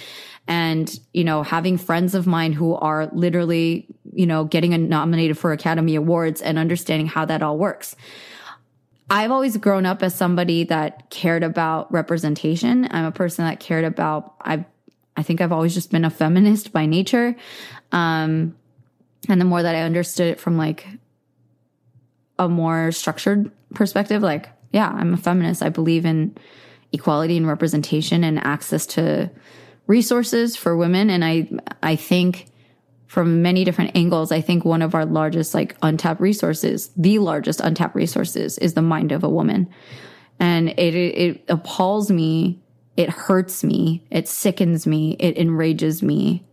[0.49, 5.53] and you know having friends of mine who are literally you know getting nominated for
[5.53, 7.95] academy awards and understanding how that all works
[9.11, 12.89] I've always grown up as somebody that cared about representation.
[12.91, 14.65] I'm a person that cared about, I,
[15.17, 17.37] I think I've always just been a feminist by nature.
[17.91, 18.57] Um,
[19.29, 20.87] and the more that I understood it from like
[22.39, 25.63] a more structured perspective, like, yeah, I'm a feminist.
[25.63, 26.37] I believe in
[26.93, 29.31] equality and representation and access to
[29.87, 31.11] resources for women.
[31.11, 31.51] And I,
[31.83, 32.47] I think
[33.13, 34.33] from many different angles.
[34.33, 38.81] I think one of our largest, like untapped resources, the largest untapped resources is the
[38.81, 39.69] mind of a woman.
[40.41, 42.63] And it, it, appalls me.
[42.97, 44.07] It hurts me.
[44.11, 45.15] It sickens me.
[45.21, 46.47] It enrages me.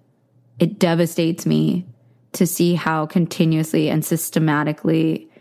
[0.60, 1.88] It devastates me
[2.34, 5.32] to see how continuously and systematically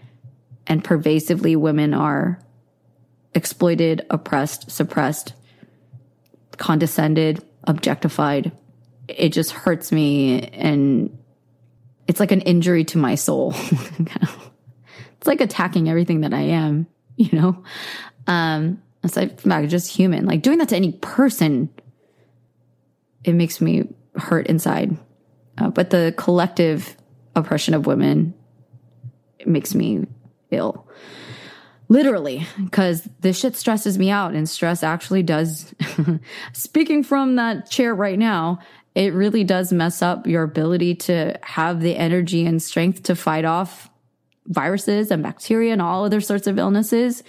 [0.69, 2.39] and pervasively women are
[3.35, 5.33] exploited, oppressed, suppressed,
[6.59, 8.53] condescended, objectified,
[9.09, 11.19] it just hurts me and
[12.07, 13.55] it's like an injury to my soul.
[15.19, 17.65] it's like attacking everything that I am, you know?
[18.27, 20.27] Um, aside from that, just human.
[20.27, 21.71] Like doing that to any person,
[23.25, 24.97] it makes me hurt inside.
[25.57, 26.97] Uh, but the collective
[27.35, 28.35] oppression of women,
[29.39, 30.07] it makes me
[30.51, 30.87] ill.
[31.91, 35.75] Literally, because this shit stresses me out, and stress actually does.
[36.53, 38.59] speaking from that chair right now,
[38.99, 43.45] it really does mess up your ability to have the energy and strength to fight
[43.45, 43.89] off
[44.47, 47.23] viruses and bacteria and all other sorts of illnesses.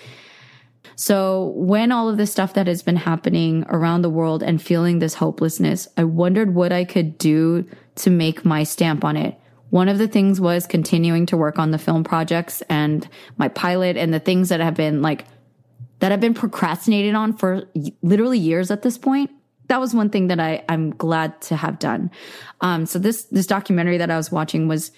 [0.96, 4.98] So when all of this stuff that has been happening around the world and feeling
[4.98, 9.40] this hopelessness, I wondered what I could do to make my stamp on it.
[9.70, 13.96] One of the things was continuing to work on the film projects and my pilot
[13.96, 15.26] and the things that have been like,
[16.00, 17.66] that have been procrastinated on for
[18.02, 19.30] literally years at this point
[19.70, 22.12] that was one thing that I, I'm glad to have done.
[22.62, 24.92] Um, so this, this documentary that I was watching was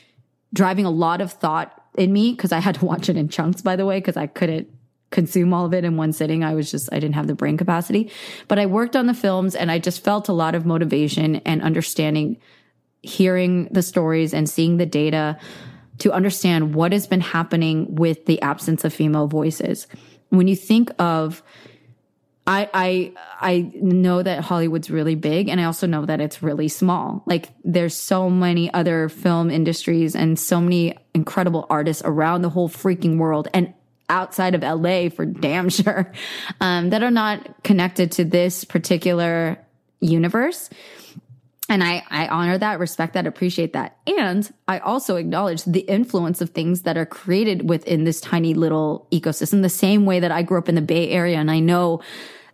[0.53, 3.61] driving a lot of thought in me because I had to watch it in chunks,
[3.61, 4.69] by the way, because I couldn't
[5.11, 6.43] consume all of it in one sitting.
[6.43, 8.09] I was just, I didn't have the brain capacity,
[8.47, 11.61] but I worked on the films and I just felt a lot of motivation and
[11.61, 12.37] understanding,
[13.01, 15.37] hearing the stories and seeing the data
[15.97, 19.85] to understand what has been happening with the absence of female voices.
[20.29, 21.43] When you think of,
[22.47, 26.67] I I I know that Hollywood's really big and I also know that it's really
[26.67, 27.23] small.
[27.25, 32.69] Like there's so many other film industries and so many incredible artists around the whole
[32.69, 33.73] freaking world and
[34.09, 36.11] outside of LA for damn sure
[36.59, 39.57] um, that are not connected to this particular
[39.99, 40.69] universe.
[41.71, 43.95] And I, I honor that, respect that, appreciate that.
[44.05, 49.07] And I also acknowledge the influence of things that are created within this tiny little
[49.09, 52.01] ecosystem, the same way that I grew up in the Bay Area and I know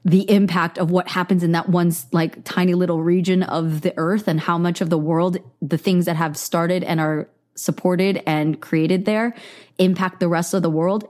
[0.05, 4.27] the impact of what happens in that one like tiny little region of the earth
[4.27, 8.61] and how much of the world, the things that have started and are supported and
[8.61, 9.33] created there
[9.79, 11.09] impact the rest of the world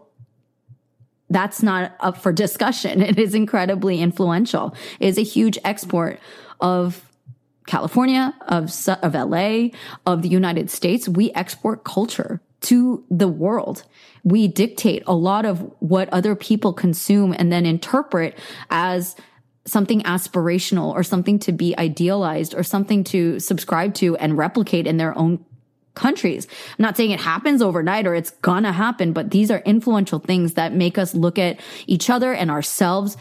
[1.30, 3.02] that's not up for discussion.
[3.08, 4.74] It is incredibly influential.
[5.02, 6.22] It is a huge export
[6.62, 7.07] of
[7.67, 8.71] California, of,
[9.03, 9.67] of LA,
[10.06, 13.84] of the United States, we export culture to the world.
[14.23, 18.38] We dictate a lot of what other people consume and then interpret
[18.71, 19.15] as
[19.65, 24.97] something aspirational or something to be idealized or something to subscribe to and replicate in
[24.97, 25.45] their own
[25.93, 26.47] countries.
[26.77, 30.53] I'm not saying it happens overnight or it's gonna happen, but these are influential things
[30.53, 33.17] that make us look at each other and ourselves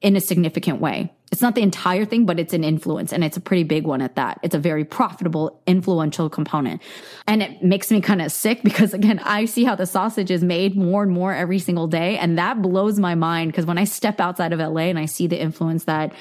[0.00, 1.12] in a significant way.
[1.32, 4.00] It's not the entire thing, but it's an influence and it's a pretty big one
[4.00, 4.38] at that.
[4.42, 6.80] It's a very profitable, influential component.
[7.26, 10.44] And it makes me kind of sick because again, I see how the sausage is
[10.44, 12.16] made more and more every single day.
[12.16, 15.26] And that blows my mind because when I step outside of LA and I see
[15.26, 16.12] the influence that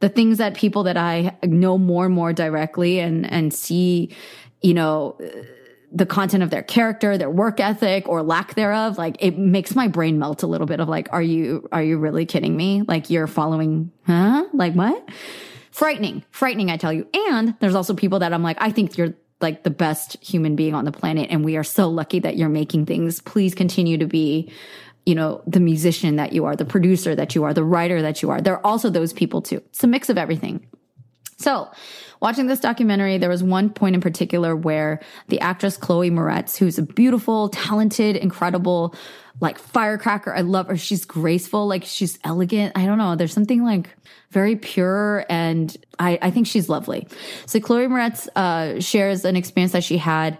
[0.00, 4.14] the things that people that I know more and more directly and, and see,
[4.62, 5.18] you know,
[5.92, 9.88] the content of their character, their work ethic or lack thereof, like it makes my
[9.88, 12.82] brain melt a little bit of like, are you, are you really kidding me?
[12.82, 14.46] Like you're following, huh?
[14.52, 15.08] Like what?
[15.70, 17.06] Frightening, frightening, I tell you.
[17.30, 20.74] And there's also people that I'm like, I think you're like the best human being
[20.74, 21.28] on the planet.
[21.30, 23.20] And we are so lucky that you're making things.
[23.20, 24.50] Please continue to be,
[25.04, 28.22] you know, the musician that you are, the producer that you are, the writer that
[28.22, 28.40] you are.
[28.40, 29.62] There are also those people too.
[29.68, 30.66] It's a mix of everything.
[31.38, 31.70] So
[32.20, 36.78] watching this documentary, there was one point in particular where the actress Chloe Moretz, who's
[36.78, 38.94] a beautiful, talented, incredible,
[39.40, 40.34] like firecracker.
[40.34, 40.76] I love her.
[40.76, 42.72] She's graceful, like she's elegant.
[42.76, 43.16] I don't know.
[43.16, 43.94] There's something like
[44.30, 47.06] very pure and I, I think she's lovely.
[47.46, 50.38] So Chloe Moretz uh, shares an experience that she had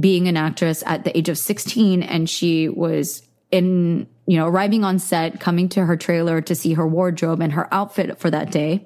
[0.00, 4.82] being an actress at the age of 16 and she was in you know arriving
[4.82, 8.50] on set coming to her trailer to see her wardrobe and her outfit for that
[8.50, 8.84] day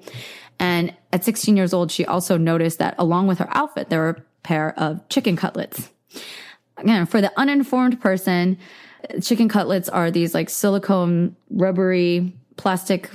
[0.59, 4.09] and at 16 years old she also noticed that along with her outfit there were
[4.09, 5.89] a pair of chicken cutlets
[6.77, 8.57] again for the uninformed person
[9.21, 13.09] chicken cutlets are these like silicone rubbery plastic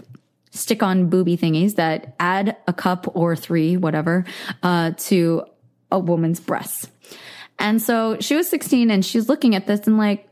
[0.50, 4.24] stick on booby thingies that add a cup or three whatever
[4.62, 5.44] uh, to
[5.90, 6.88] a woman's breasts
[7.58, 10.28] and so she was 16 and she's looking at this and like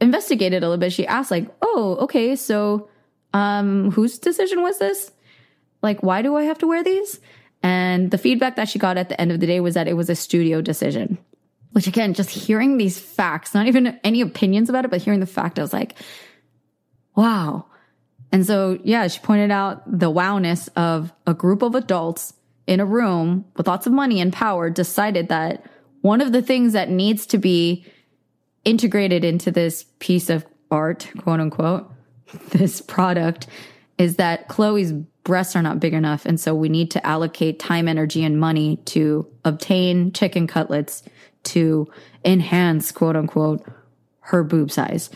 [0.00, 0.92] investigated a little bit.
[0.92, 2.88] She asked like, "Oh, okay, so
[3.32, 5.12] um whose decision was this?
[5.86, 7.20] Like why do I have to wear these?"
[7.62, 9.94] And the feedback that she got at the end of the day was that it
[9.94, 11.18] was a studio decision.
[11.72, 15.26] Which again, just hearing these facts, not even any opinions about it, but hearing the
[15.26, 15.96] fact, I was like,
[17.14, 17.66] wow.
[18.32, 22.34] And so, yeah, she pointed out the wowness of a group of adults
[22.66, 25.64] in a room with lots of money and power decided that
[26.02, 27.84] one of the things that needs to be
[28.64, 31.90] integrated into this piece of art, quote unquote,
[32.50, 33.46] this product
[33.98, 34.92] is that Chloe's
[35.26, 36.24] breasts are not big enough.
[36.24, 41.02] And so we need to allocate time, energy, and money to obtain chicken cutlets
[41.44, 41.88] to
[42.24, 43.66] enhance, quote unquote,
[44.20, 45.10] her boob size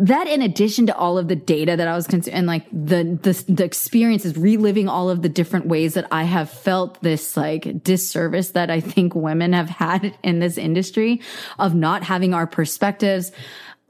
[0.00, 3.18] that in addition to all of the data that I was consuming and like the,
[3.20, 7.82] the, the experiences, reliving all of the different ways that I have felt this like
[7.82, 11.20] disservice that I think women have had in this industry
[11.58, 13.32] of not having our perspectives,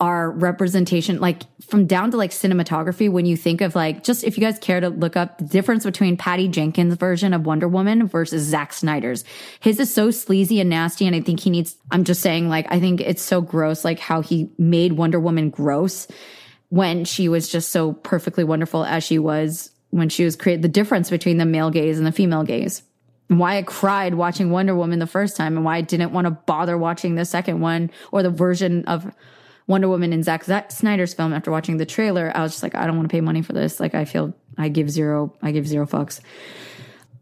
[0.01, 4.39] our representation, like from down to like cinematography, when you think of like, just if
[4.39, 8.07] you guys care to look up the difference between Patty Jenkins' version of Wonder Woman
[8.07, 9.25] versus Zack Snyder's.
[9.59, 11.07] His is so sleazy and nasty.
[11.07, 13.99] And I think he needs, I'm just saying, like, I think it's so gross, like
[13.99, 16.07] how he made Wonder Woman gross
[16.69, 20.69] when she was just so perfectly wonderful as she was when she was created, the
[20.69, 22.83] difference between the male gaze and the female gaze.
[23.31, 26.27] And why I cried watching Wonder Woman the first time and why I didn't want
[26.27, 29.13] to bother watching the second one or the version of
[29.69, 32.87] Wonder Woman in Zack, Snyder's film after watching the trailer, I was just like, I
[32.87, 33.79] don't want to pay money for this.
[33.79, 36.21] Like, I feel I give zero, I give zero fucks.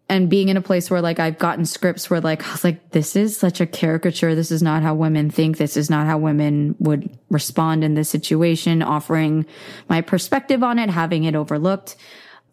[0.09, 2.91] And being in a place where like I've gotten scripts where like I was like,
[2.91, 4.37] this is such a caricature.
[4.37, 5.57] This is not how women think.
[5.57, 8.83] This is not how women would respond in this situation.
[8.83, 9.47] Offering
[9.89, 11.97] my perspective on it, having it overlooked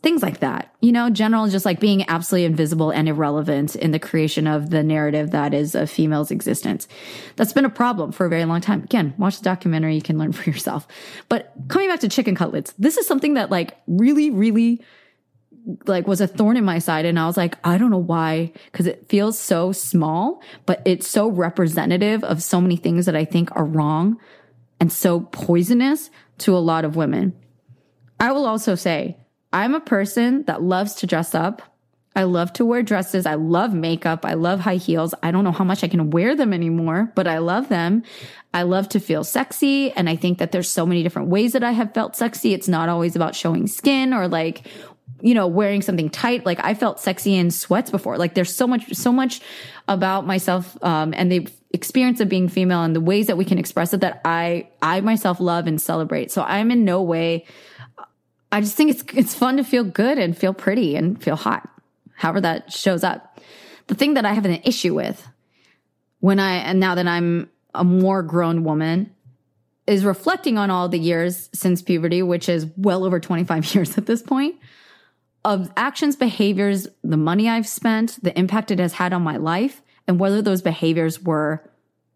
[0.04, 0.76] things like that.
[0.82, 4.84] You know, general just like being absolutely invisible and irrelevant in the creation of the
[4.84, 6.90] narrative that is a female's existence.
[7.38, 8.84] That's been a problem for a very long time.
[8.84, 10.86] Again, watch the documentary, you can learn for yourself.
[11.30, 14.82] But coming back to chicken cutlets, this is something that like really, really
[15.88, 18.52] like was a thorn in my side and I was like, I don't know why
[18.74, 23.24] cuz it feels so small, but it's so representative of so many things that I
[23.24, 24.18] think are wrong
[24.82, 27.32] and so poisonous to a lot of women.
[28.20, 29.18] I will also say
[29.54, 31.62] I'm a person that loves to dress up.
[32.16, 33.26] I love to wear dresses.
[33.26, 34.26] I love makeup.
[34.26, 35.16] I love high heels.
[35.24, 38.04] I don't know how much I can wear them anymore, but I love them.
[38.54, 39.92] I love to feel sexy.
[39.92, 42.54] And I think that there's so many different ways that I have felt sexy.
[42.54, 44.68] It's not always about showing skin or like,
[45.22, 46.46] you know, wearing something tight.
[46.46, 48.18] Like I felt sexy in sweats before.
[48.18, 49.42] Like there's so much, so much
[49.88, 53.58] about myself, um, and the experience of being female and the ways that we can
[53.58, 56.32] express it that I, I myself love and celebrate.
[56.32, 57.46] So I'm in no way,
[58.54, 61.68] I just think it's it's fun to feel good and feel pretty and feel hot,
[62.14, 63.40] however that shows up.
[63.88, 65.28] The thing that I have an issue with
[66.20, 69.12] when I and now that I'm a more grown woman
[69.88, 74.06] is reflecting on all the years since puberty, which is well over 25 years at
[74.06, 74.56] this point,
[75.44, 79.82] of actions, behaviors, the money I've spent, the impact it has had on my life,
[80.08, 81.68] and whether those behaviors were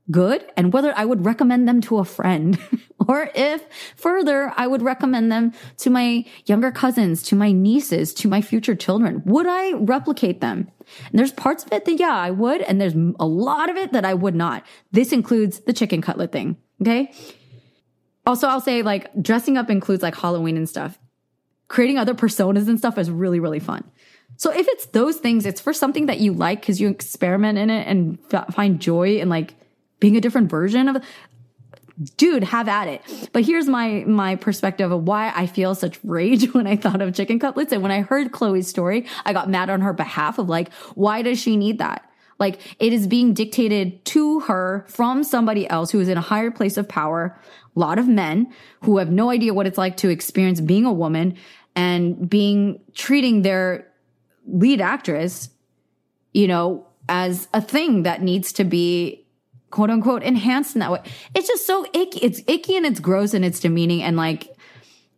[0.10, 2.60] good and whether I would recommend them to a friend
[3.08, 3.64] or if
[3.96, 8.76] further I would recommend them to my younger cousins, to my nieces, to my future
[8.76, 9.22] children.
[9.26, 10.72] Would I replicate them?
[11.10, 12.62] And there's parts of it that yeah, I would.
[12.62, 14.66] And there's a lot of it that I would not.
[14.92, 16.58] This includes the chicken cutlet thing.
[16.82, 17.12] Okay.
[18.26, 20.98] Also, I'll say like dressing up includes like Halloween and stuff.
[21.68, 23.84] Creating other personas and stuff is really, really fun.
[24.38, 27.70] So if it's those things, it's for something that you like because you experiment in
[27.70, 28.20] it and
[28.54, 29.56] find joy in like
[30.00, 31.04] being a different version of
[32.16, 33.02] dude have at it.
[33.34, 37.14] But here's my my perspective of why i feel such rage when i thought of
[37.16, 37.72] chicken cutlets.
[37.72, 41.22] And when i heard chloe's story i got mad on her behalf of like why
[41.22, 42.04] does she need that?
[42.40, 46.52] Like it is being dictated to her from somebody else who is in a higher
[46.52, 47.40] place of power.
[47.76, 48.54] A lot of men
[48.84, 51.36] who have no idea what it's like to experience being a woman
[51.76, 53.88] and being treating their
[54.48, 55.50] lead actress,
[56.34, 59.27] you know, as a thing that needs to be
[59.70, 61.02] quote unquote enhanced in that way.
[61.36, 62.20] It's just so icky.
[62.20, 64.50] It's icky and it's gross and it's demeaning and like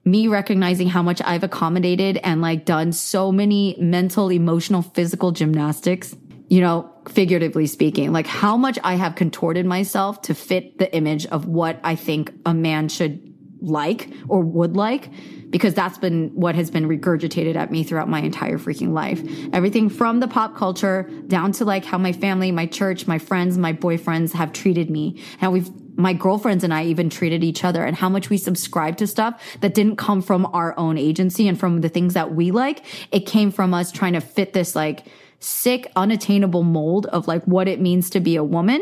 [0.05, 6.15] me recognizing how much I've accommodated and like done so many mental, emotional, physical gymnastics,
[6.47, 11.25] you know, figuratively speaking, like how much I have contorted myself to fit the image
[11.27, 13.28] of what I think a man should
[13.61, 15.09] like or would like
[15.49, 19.21] because that's been what has been regurgitated at me throughout my entire freaking life.
[19.51, 23.57] Everything from the pop culture down to like how my family, my church, my friends,
[23.57, 27.83] my boyfriends have treated me, how we've my girlfriends and I even treated each other
[27.83, 31.59] and how much we subscribe to stuff that didn't come from our own agency and
[31.59, 32.85] from the things that we like.
[33.11, 35.05] It came from us trying to fit this like
[35.41, 38.81] sick, unattainable mold of like what it means to be a woman.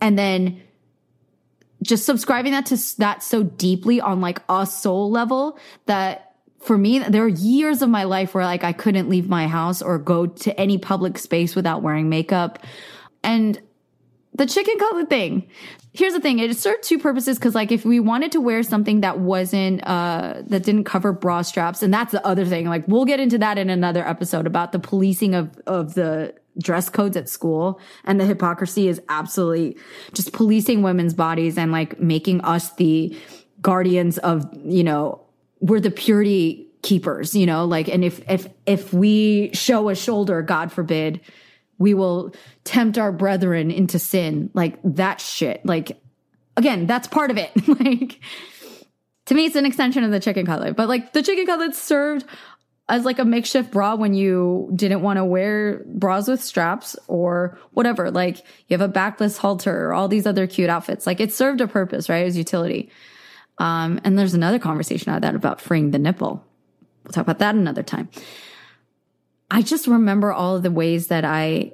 [0.00, 0.62] And then
[1.82, 7.00] just subscribing that to that so deeply on like a soul level that for me,
[7.00, 10.26] there are years of my life where like I couldn't leave my house or go
[10.26, 12.60] to any public space without wearing makeup.
[13.24, 13.60] And
[14.34, 15.48] the chicken cutlet thing.
[15.92, 16.38] Here's the thing.
[16.38, 17.38] It served two purposes.
[17.38, 21.42] Cause like if we wanted to wear something that wasn't, uh, that didn't cover bra
[21.42, 21.82] straps.
[21.82, 22.66] And that's the other thing.
[22.66, 26.88] Like we'll get into that in another episode about the policing of, of the dress
[26.88, 29.76] codes at school and the hypocrisy is absolutely
[30.12, 33.16] just policing women's bodies and like making us the
[33.60, 35.20] guardians of, you know,
[35.60, 40.42] we're the purity keepers, you know, like, and if, if, if we show a shoulder,
[40.42, 41.20] God forbid,
[41.78, 42.34] we will
[42.64, 45.64] tempt our brethren into sin, like that shit.
[45.64, 46.00] Like,
[46.56, 47.50] again, that's part of it.
[47.68, 48.20] like,
[49.26, 52.24] to me, it's an extension of the chicken cutlet, but like the chicken cutlet served
[52.92, 57.58] as like a makeshift bra when you didn't want to wear bras with straps or
[57.70, 58.10] whatever.
[58.10, 58.36] Like
[58.68, 61.06] you have a backless halter or all these other cute outfits.
[61.06, 62.26] Like it served a purpose, right?
[62.26, 62.90] As utility.
[63.56, 66.44] Um, and there's another conversation out of that about freeing the nipple.
[67.02, 68.10] We'll talk about that another time.
[69.50, 71.72] I just remember all of the ways that I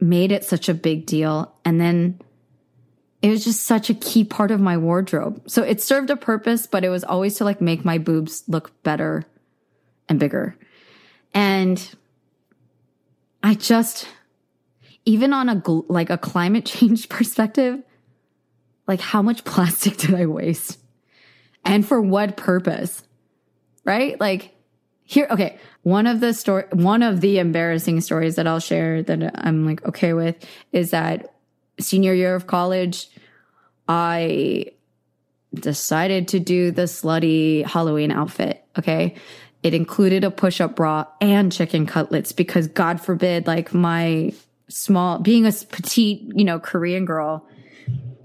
[0.00, 1.54] made it such a big deal.
[1.66, 2.18] And then
[3.20, 5.42] it was just such a key part of my wardrobe.
[5.50, 8.82] So it served a purpose, but it was always to like make my boobs look
[8.82, 9.26] better
[10.08, 10.56] and bigger.
[11.32, 11.94] And
[13.42, 14.08] I just,
[15.04, 17.82] even on a like a climate change perspective,
[18.86, 20.78] like how much plastic did I waste?
[21.64, 23.02] And for what purpose?
[23.84, 24.18] Right?
[24.18, 24.54] Like
[25.04, 25.58] here, okay.
[25.82, 29.84] One of the story, one of the embarrassing stories that I'll share that I'm like
[29.86, 30.36] okay with
[30.72, 31.34] is that
[31.78, 33.10] senior year of college,
[33.86, 34.72] I
[35.52, 38.64] decided to do the slutty Halloween outfit.
[38.78, 39.16] Okay.
[39.64, 44.34] It included a push up bra and chicken cutlets because God forbid, like my
[44.68, 47.48] small, being a petite, you know, Korean girl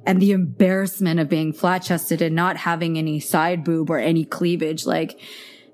[0.05, 4.25] and the embarrassment of being flat chested and not having any side boob or any
[4.25, 4.85] cleavage.
[4.85, 5.17] Like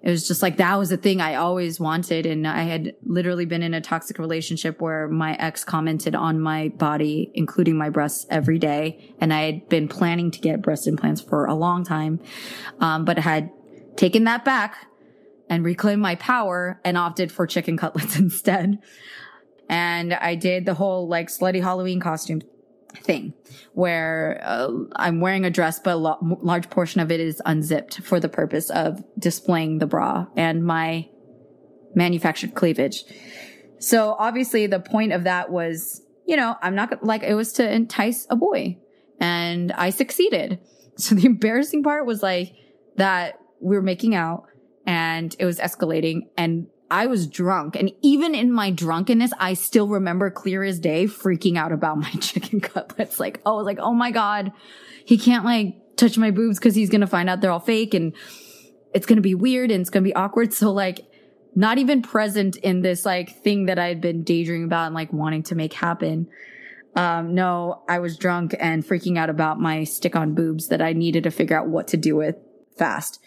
[0.04, 2.28] it was just like that was the thing I always wanted.
[2.28, 6.70] And I had literally been in a toxic relationship where my ex commented on my
[6.70, 9.16] body, including my breasts every day.
[9.20, 12.20] And I had been planning to get breast implants for a long time.
[12.80, 13.50] Um, but had
[13.96, 14.76] taken that back
[15.50, 18.80] and reclaimed my power and opted for chicken cutlets instead.
[19.70, 22.42] And I did the whole like slutty Halloween costume
[22.96, 23.34] thing
[23.74, 28.02] where uh, I'm wearing a dress, but a lo- large portion of it is unzipped
[28.02, 31.10] for the purpose of displaying the bra and my
[31.94, 33.04] manufactured cleavage.
[33.80, 37.72] So obviously the point of that was, you know, I'm not like it was to
[37.72, 38.78] entice a boy
[39.20, 40.60] and I succeeded.
[40.98, 42.54] So the embarrassing part was like
[42.96, 44.46] that we were making out
[44.86, 47.76] and it was escalating and I was drunk.
[47.76, 52.10] And even in my drunkenness, I still remember clear as day freaking out about my
[52.22, 53.20] chicken cutlets.
[53.20, 54.52] Like, oh, like, oh my God,
[55.04, 57.94] he can't like touch my boobs because he's going to find out they're all fake
[57.94, 58.16] and
[58.94, 60.54] it's going to be weird and it's going to be awkward.
[60.54, 61.02] So like,
[61.58, 65.14] not even present in this like thing that I had been daydreaming about and like
[65.14, 66.28] wanting to make happen.
[66.96, 70.94] Um, no, I was drunk and freaking out about my stick on boobs that I
[70.94, 72.36] needed to figure out what to do with
[72.78, 73.22] fast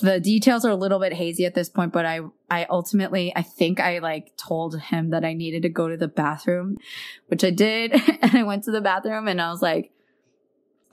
[0.00, 2.20] the details are a little bit hazy at this point, but I,
[2.50, 6.08] I ultimately, I think I like told him that I needed to go to the
[6.08, 6.78] bathroom,
[7.26, 7.92] which I did.
[8.22, 9.92] and I went to the bathroom and I was like,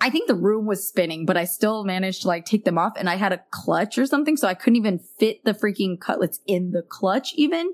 [0.01, 2.93] I think the room was spinning, but I still managed to like take them off
[2.97, 4.37] and I had a clutch or something.
[4.37, 7.73] So I couldn't even fit the freaking cutlets in the clutch even.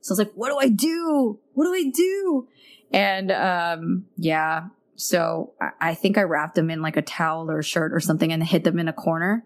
[0.00, 1.38] So I was like, what do I do?
[1.54, 2.48] What do I do?
[2.92, 4.68] And, um, yeah.
[4.94, 8.32] So I, think I wrapped them in like a towel or a shirt or something
[8.32, 9.44] and hid them in a corner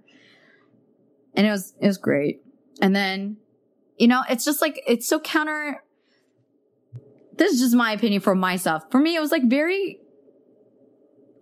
[1.34, 2.42] and it was it was great.
[2.82, 3.36] And then,
[3.98, 5.82] you know, it's just like it's so counter.
[7.36, 8.84] This is just my opinion for myself.
[8.90, 9.98] For me, it was like very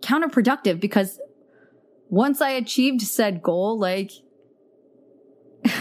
[0.01, 1.19] counterproductive because
[2.09, 4.11] once I achieved said goal, like,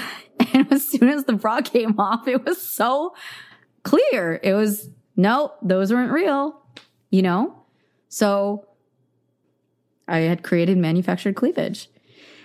[0.54, 3.14] And as soon as the bra came off, it was so
[3.82, 4.40] clear.
[4.42, 6.60] It was, no, those weren't real,
[7.10, 7.62] you know?
[8.08, 8.66] So
[10.06, 11.88] I had created manufactured cleavage.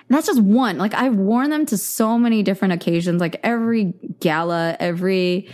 [0.09, 0.77] And that's just one.
[0.77, 5.49] Like I've worn them to so many different occasions, like every gala, every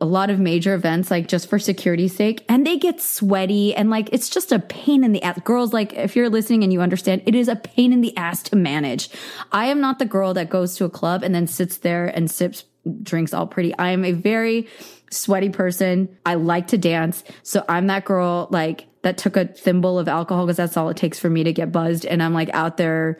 [0.00, 3.90] a lot of major events, like just for security's sake, and they get sweaty and
[3.90, 5.40] like it's just a pain in the ass.
[5.40, 8.42] Girls, like if you're listening and you understand, it is a pain in the ass
[8.44, 9.10] to manage.
[9.50, 12.30] I am not the girl that goes to a club and then sits there and
[12.30, 12.64] sips
[13.02, 13.76] drinks all pretty.
[13.76, 14.68] I am a very
[15.10, 16.16] sweaty person.
[16.24, 17.24] I like to dance.
[17.42, 20.96] So I'm that girl like that took a thimble of alcohol because that's all it
[20.96, 22.06] takes for me to get buzzed.
[22.06, 23.18] And I'm like out there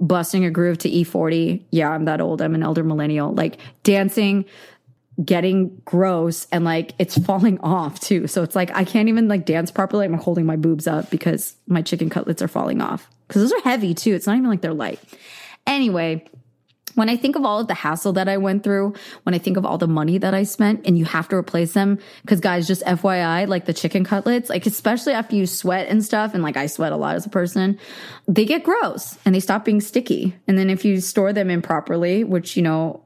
[0.00, 1.62] busting a groove to E40.
[1.70, 2.42] Yeah, I'm that old.
[2.42, 3.32] I'm an elder millennial.
[3.32, 4.44] Like dancing,
[5.22, 8.26] getting gross and like it's falling off too.
[8.26, 10.06] So it's like I can't even like dance properly.
[10.06, 13.08] I'm holding my boobs up because my chicken cutlets are falling off.
[13.28, 14.14] Cause those are heavy too.
[14.14, 15.00] It's not even like they're light.
[15.66, 16.26] Anyway,
[16.94, 19.56] when I think of all of the hassle that I went through, when I think
[19.56, 22.66] of all the money that I spent and you have to replace them, cause guys,
[22.66, 26.56] just FYI, like the chicken cutlets, like especially after you sweat and stuff, and like
[26.56, 27.78] I sweat a lot as a person,
[28.26, 30.34] they get gross and they stop being sticky.
[30.48, 33.03] And then if you store them improperly, which, you know,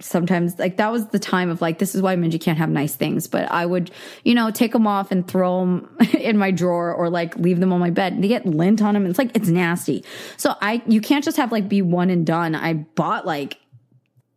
[0.00, 2.94] sometimes like that was the time of like this is why Minji can't have nice
[2.94, 3.90] things but I would
[4.24, 7.72] you know take them off and throw them in my drawer or like leave them
[7.72, 8.20] on my bed.
[8.22, 10.04] They get lint on them it's like it's nasty.
[10.36, 12.54] So I you can't just have like be one and done.
[12.54, 13.58] I bought like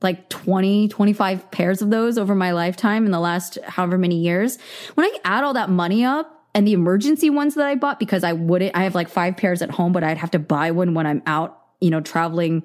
[0.01, 4.57] like 20 25 pairs of those over my lifetime in the last however many years.
[4.95, 8.23] When I add all that money up and the emergency ones that I bought because
[8.23, 10.93] I wouldn't I have like five pairs at home but I'd have to buy one
[10.93, 12.63] when I'm out you know traveling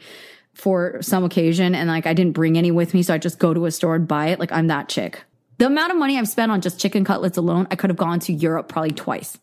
[0.58, 3.02] for some occasion and like I didn't bring any with me.
[3.02, 4.40] So I just go to a store and buy it.
[4.40, 5.24] Like I'm that chick.
[5.58, 8.20] The amount of money I've spent on just chicken cutlets alone, I could have gone
[8.20, 9.38] to Europe probably twice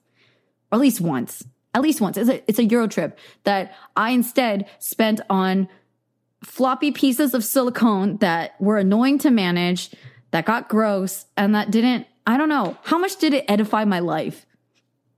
[0.72, 1.44] or at least once.
[1.74, 2.18] At least once.
[2.18, 5.68] It's a, it's a Euro trip that I instead spent on
[6.44, 9.92] floppy pieces of silicone that were annoying to manage,
[10.32, 14.00] that got gross, and that didn't, I don't know, how much did it edify my
[14.00, 14.46] life?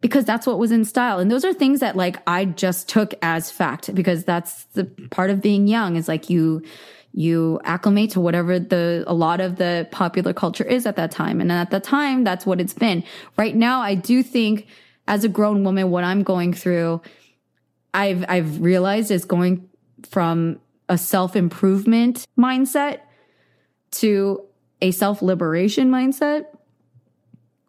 [0.02, 1.20] Because that's what was in style.
[1.20, 5.30] And those are things that like I just took as fact because that's the part
[5.30, 6.62] of being young is like you,
[7.14, 11.42] you acclimate to whatever the, a lot of the popular culture is at that time.
[11.42, 13.04] And at that time, that's what it's been.
[13.38, 14.68] Right now, I do think
[15.08, 17.02] as a grown woman, what I'm going through,
[17.94, 19.68] I've, I've realized is going
[20.08, 23.00] from a self improvement mindset
[23.92, 24.44] to
[24.82, 26.46] a self liberation mindset,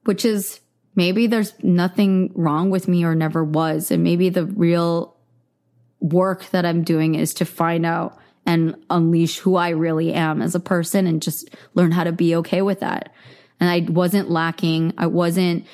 [0.05, 0.61] which is
[0.95, 3.91] maybe there's nothing wrong with me or never was.
[3.91, 5.16] And maybe the real
[6.01, 10.55] work that I'm doing is to find out and unleash who I really am as
[10.55, 13.12] a person and just learn how to be okay with that.
[13.61, 14.95] And I wasn't lacking.
[14.97, 15.66] I wasn't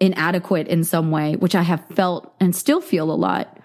[0.00, 3.58] inadequate in some way, which I have felt and still feel a lot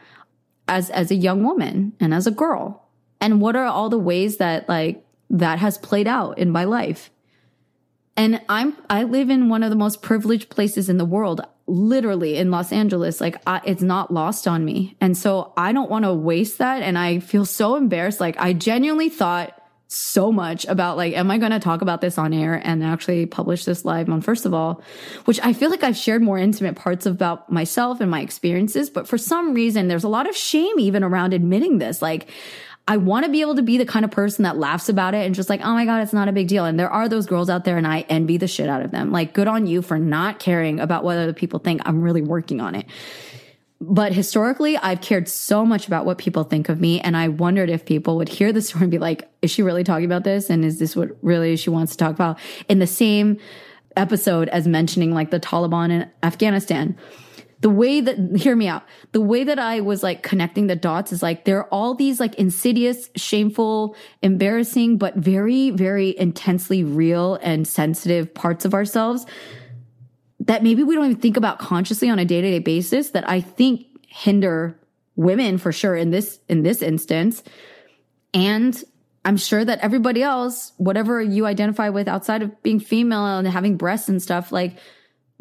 [0.67, 2.87] as, as a young woman and as a girl.
[3.19, 7.09] And what are all the ways that like that has played out in my life?
[8.17, 12.37] And I'm, I live in one of the most privileged places in the world, literally
[12.37, 13.21] in Los Angeles.
[13.21, 14.97] Like I, it's not lost on me.
[14.99, 16.81] And so I don't want to waste that.
[16.83, 18.19] And I feel so embarrassed.
[18.19, 19.57] Like I genuinely thought
[19.93, 23.25] so much about like, am I going to talk about this on air and actually
[23.25, 24.81] publish this live on First of All,
[25.25, 28.89] which I feel like I've shared more intimate parts about myself and my experiences.
[28.89, 32.01] But for some reason, there's a lot of shame even around admitting this.
[32.01, 32.29] Like,
[32.87, 35.25] I want to be able to be the kind of person that laughs about it
[35.25, 36.65] and just like, oh my God, it's not a big deal.
[36.65, 39.11] And there are those girls out there and I envy the shit out of them.
[39.11, 41.81] Like, good on you for not caring about what other people think.
[41.85, 42.85] I'm really working on it.
[43.79, 46.99] But historically, I've cared so much about what people think of me.
[46.99, 49.83] And I wondered if people would hear the story and be like, is she really
[49.83, 50.49] talking about this?
[50.49, 52.39] And is this what really she wants to talk about?
[52.67, 53.39] In the same
[53.97, 56.97] episode as mentioning like the Taliban in Afghanistan
[57.61, 58.83] the way that hear me out.
[59.11, 62.19] The way that i was like connecting the dots is like there are all these
[62.19, 69.25] like insidious shameful embarrassing but very very intensely real and sensitive parts of ourselves
[70.39, 73.85] that maybe we don't even think about consciously on a day-to-day basis that i think
[74.07, 74.77] hinder
[75.15, 77.43] women for sure in this in this instance.
[78.33, 78.81] And
[79.23, 83.77] i'm sure that everybody else whatever you identify with outside of being female and having
[83.77, 84.77] breasts and stuff like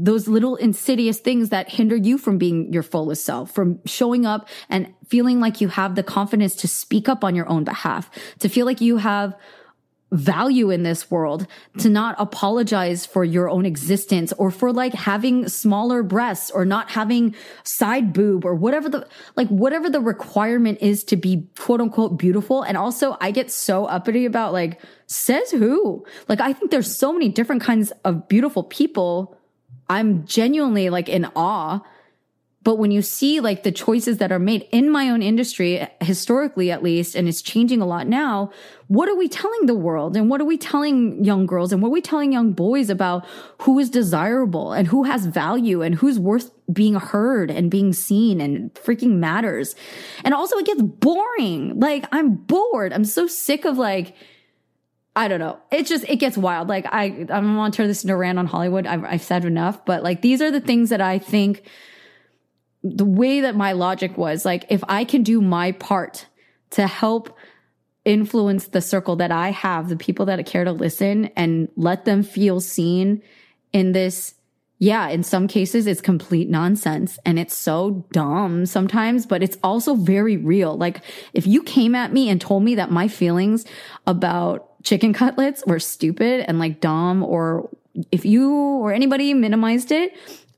[0.03, 4.48] those little insidious things that hinder you from being your fullest self, from showing up
[4.70, 8.48] and feeling like you have the confidence to speak up on your own behalf, to
[8.48, 9.36] feel like you have
[10.12, 11.46] value in this world,
[11.78, 16.90] to not apologize for your own existence or for like having smaller breasts or not
[16.90, 22.18] having side boob or whatever the, like whatever the requirement is to be quote unquote
[22.18, 22.62] beautiful.
[22.62, 26.05] And also I get so uppity about like, says who?
[26.26, 29.36] Like I think there's so many different kinds of beautiful people
[29.91, 31.80] I'm genuinely like in awe
[32.62, 36.70] But when you see like the choices that are made in my own industry, historically
[36.70, 38.51] at least, and it's changing a lot now,
[38.88, 40.14] what are we telling the world?
[40.14, 41.72] And what are we telling young girls?
[41.72, 43.24] And what are we telling young boys about
[43.62, 48.43] who is desirable and who has value and who's worth being heard and being seen
[48.43, 49.74] and freaking matters?
[50.22, 51.80] And also it gets boring.
[51.80, 52.93] Like I'm bored.
[52.93, 54.14] I'm so sick of like,
[55.20, 55.58] I don't know.
[55.70, 56.68] It just it gets wild.
[56.68, 58.86] Like I I don't want to turn this into a rant on Hollywood.
[58.86, 61.68] I've, I've said enough, but like these are the things that I think
[62.82, 66.24] the way that my logic was like, if I can do my part
[66.70, 67.36] to help
[68.06, 72.22] influence the circle that I have, the people that care to listen and let them
[72.22, 73.22] feel seen
[73.74, 74.34] in this.
[74.78, 79.94] Yeah, in some cases, it's complete nonsense and it's so dumb sometimes, but it's also
[79.94, 80.78] very real.
[80.78, 81.02] Like,
[81.34, 83.66] if you came at me and told me that my feelings
[84.06, 87.68] about chicken cutlets were stupid and like dumb, or
[88.11, 90.16] if you or anybody minimized it,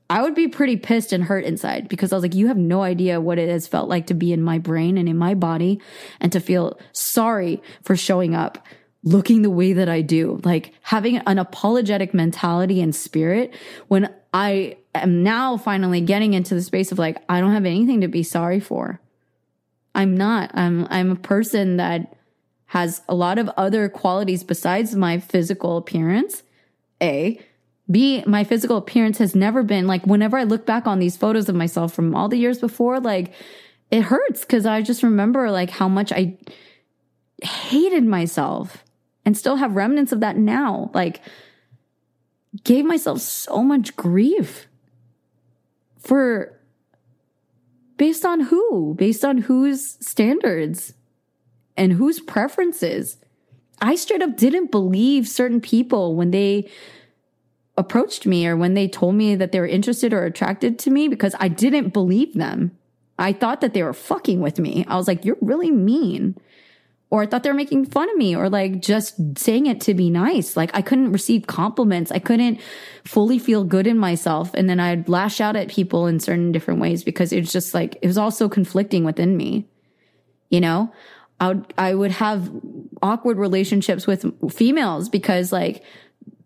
[0.09, 2.83] I would be pretty pissed and hurt inside because I was like, you have no
[2.83, 5.81] idea what it has felt like to be in my brain and in my body
[6.19, 8.65] and to feel sorry for showing up
[9.03, 13.53] looking the way that I do, like having an apologetic mentality and spirit
[13.87, 18.01] when I am now finally getting into the space of like, I don't have anything
[18.01, 19.01] to be sorry for.
[19.95, 20.51] I'm not.
[20.53, 22.15] I'm, I'm a person that
[22.73, 26.41] has a lot of other qualities besides my physical appearance.
[27.03, 27.39] A,
[27.91, 31.47] B, my physical appearance has never been like whenever I look back on these photos
[31.47, 33.31] of myself from all the years before, like
[33.91, 36.39] it hurts because I just remember like how much I
[37.43, 38.83] hated myself
[39.23, 40.89] and still have remnants of that now.
[40.95, 41.21] Like,
[42.63, 44.65] gave myself so much grief
[45.99, 46.59] for
[47.97, 48.95] based on who?
[48.95, 50.95] Based on whose standards
[51.75, 53.17] and whose preferences?
[53.81, 56.69] I straight up didn't believe certain people when they
[57.77, 61.07] approached me or when they told me that they were interested or attracted to me
[61.07, 62.77] because I didn't believe them.
[63.17, 64.85] I thought that they were fucking with me.
[64.87, 66.37] I was like, you're really mean.
[67.09, 69.93] Or I thought they were making fun of me or like just saying it to
[69.93, 70.57] be nice.
[70.57, 72.11] Like I couldn't receive compliments.
[72.11, 72.59] I couldn't
[73.05, 74.51] fully feel good in myself.
[74.55, 77.73] And then I'd lash out at people in certain different ways because it was just
[77.73, 79.67] like, it was also conflicting within me.
[80.49, 80.91] You know,
[81.43, 82.49] I would, I would have
[83.01, 85.83] awkward relationships with females because like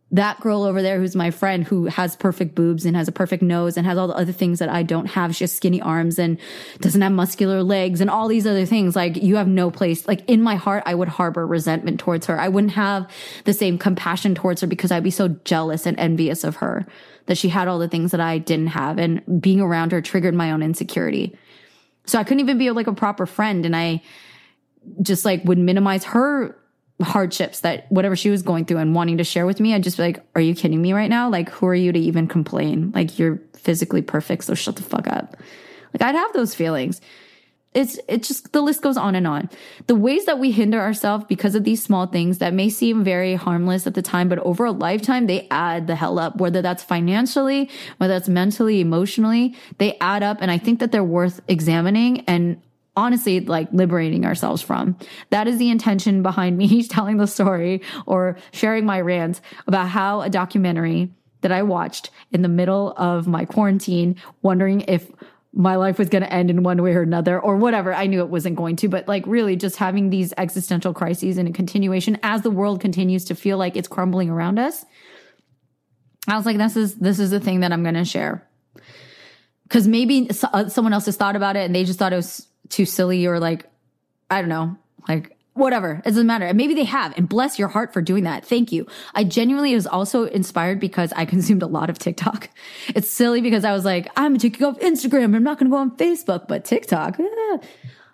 [0.10, 3.43] that girl over there who's my friend who has perfect boobs and has a perfect
[3.43, 5.36] nose and has all the other things that I don't have.
[5.36, 6.39] She has skinny arms and
[6.80, 8.95] doesn't have muscular legs and all these other things.
[8.95, 10.08] Like you have no place.
[10.08, 12.39] Like in my heart, I would harbor resentment towards her.
[12.39, 13.08] I wouldn't have
[13.43, 16.88] the same compassion towards her because I'd be so jealous and envious of her
[17.28, 18.98] that she had all the things that I didn't have.
[18.98, 21.38] And being around her triggered my own insecurity.
[22.06, 23.64] So I couldn't even be like a proper friend.
[23.64, 24.02] And I
[25.02, 26.58] just like would minimize her
[27.02, 29.98] hardships that whatever she was going through and wanting to share with me, I'd just
[29.98, 31.30] be like, Are you kidding me right now?
[31.30, 32.92] Like, who are you to even complain?
[32.94, 35.38] Like, you're physically perfect, so shut the fuck up.
[35.94, 37.02] Like, I'd have those feelings.
[37.74, 39.50] It's, it's just, the list goes on and on.
[39.86, 43.36] The ways that we hinder ourselves because of these small things that may seem very
[43.36, 46.82] harmless at the time, but over a lifetime, they add the hell up, whether that's
[46.82, 50.40] financially, whether that's mentally, emotionally, they add up.
[50.42, 52.60] And I think that they're worth examining and
[52.98, 54.98] honestly like liberating ourselves from.
[55.30, 60.22] That is the intention behind me telling the story or sharing my rant about how
[60.22, 65.10] a documentary that I watched in the middle of my quarantine, wondering if
[65.54, 67.93] my life was going to end in one way or another or whatever.
[67.93, 71.48] I knew it wasn't going to, but like really just having these existential crises and
[71.48, 74.86] a continuation as the world continues to feel like it's crumbling around us.
[76.28, 78.48] I was like, this is, this is the thing that I'm going to share.
[79.70, 82.48] Cause maybe uh, someone else has thought about it and they just thought it was
[82.70, 83.65] too silly or like,
[84.30, 86.01] I don't know, like whatever.
[86.05, 86.45] It doesn't matter.
[86.45, 87.18] And maybe they have.
[87.18, 88.45] And bless your heart for doing that.
[88.45, 88.86] Thank you.
[89.15, 92.49] I genuinely was also inspired because I consumed a lot of TikTok.
[92.89, 95.36] It's silly because I was like, I'm taking off Instagram.
[95.36, 97.20] I'm not going to go on Facebook, but TikTok.
[97.20, 97.57] Eh.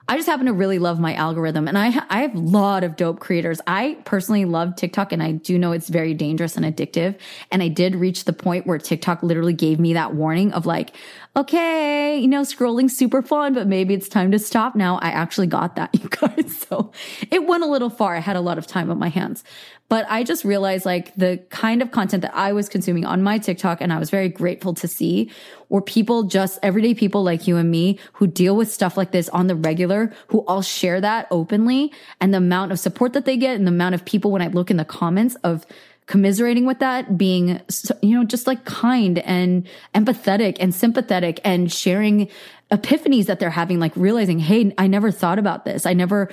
[0.05, 2.97] I just happen to really love my algorithm and I, I have a lot of
[2.97, 3.61] dope creators.
[3.65, 7.17] I personally love TikTok and I do know it's very dangerous and addictive.
[7.51, 10.93] And I did reach the point where TikTok literally gave me that warning of like,
[11.35, 14.97] okay, you know, scrolling super fun, but maybe it's time to stop now.
[14.99, 16.57] I actually got that, you guys.
[16.57, 16.91] So
[17.31, 18.15] it went a little far.
[18.15, 19.43] I had a lot of time on my hands.
[19.89, 23.37] But I just realized like the kind of content that I was consuming on my
[23.37, 25.29] TikTok and I was very grateful to see
[25.69, 29.29] were people just everyday people like you and me who deal with stuff like this
[29.29, 33.37] on the regular, who all share that openly and the amount of support that they
[33.37, 35.65] get and the amount of people when I look in the comments of
[36.05, 37.61] commiserating with that, being,
[38.01, 42.29] you know, just like kind and empathetic and sympathetic and sharing
[42.71, 45.85] epiphanies that they're having, like realizing, Hey, I never thought about this.
[45.85, 46.29] I never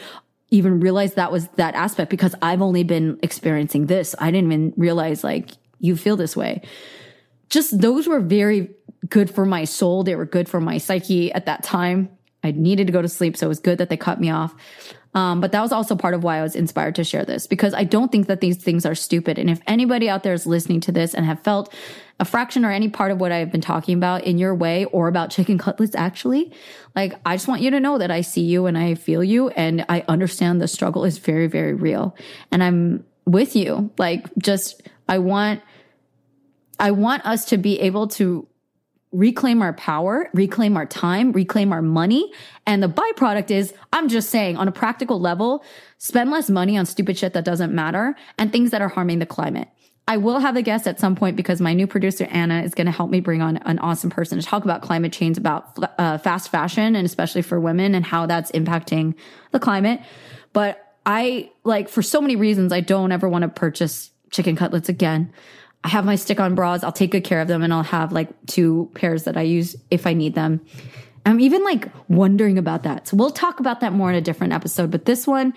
[0.50, 4.14] even realized that was that aspect because I've only been experiencing this.
[4.18, 6.62] I didn't even realize like you feel this way.
[7.48, 8.70] just those were very
[9.08, 10.04] good for my soul.
[10.04, 12.10] They were good for my psyche at that time.
[12.42, 13.36] I needed to go to sleep.
[13.36, 14.54] So it was good that they cut me off.
[15.14, 17.74] Um, but that was also part of why I was inspired to share this because
[17.74, 19.38] I don't think that these things are stupid.
[19.38, 21.74] And if anybody out there is listening to this and have felt
[22.20, 25.08] a fraction or any part of what I've been talking about in your way or
[25.08, 26.52] about chicken cutlets, actually,
[26.94, 29.48] like I just want you to know that I see you and I feel you
[29.50, 32.14] and I understand the struggle is very, very real.
[32.52, 33.90] And I'm with you.
[33.98, 35.60] Like just, I want,
[36.78, 38.46] I want us to be able to
[39.12, 42.32] reclaim our power, reclaim our time, reclaim our money.
[42.66, 45.64] And the byproduct is, I'm just saying on a practical level,
[45.98, 49.26] spend less money on stupid shit that doesn't matter and things that are harming the
[49.26, 49.68] climate.
[50.06, 52.86] I will have a guest at some point because my new producer, Anna, is going
[52.86, 56.18] to help me bring on an awesome person to talk about climate change, about uh,
[56.18, 59.14] fast fashion, and especially for women and how that's impacting
[59.52, 60.00] the climate.
[60.52, 64.88] But I like, for so many reasons, I don't ever want to purchase chicken cutlets
[64.88, 65.32] again.
[65.82, 66.84] I have my stick on bras.
[66.84, 69.76] I'll take good care of them and I'll have like two pairs that I use
[69.90, 70.60] if I need them.
[71.24, 73.08] I'm even like wondering about that.
[73.08, 74.90] So we'll talk about that more in a different episode.
[74.90, 75.54] But this one,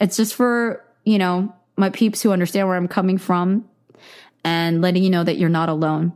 [0.00, 3.68] it's just for, you know, my peeps who understand where I'm coming from
[4.44, 6.12] and letting you know that you're not alone.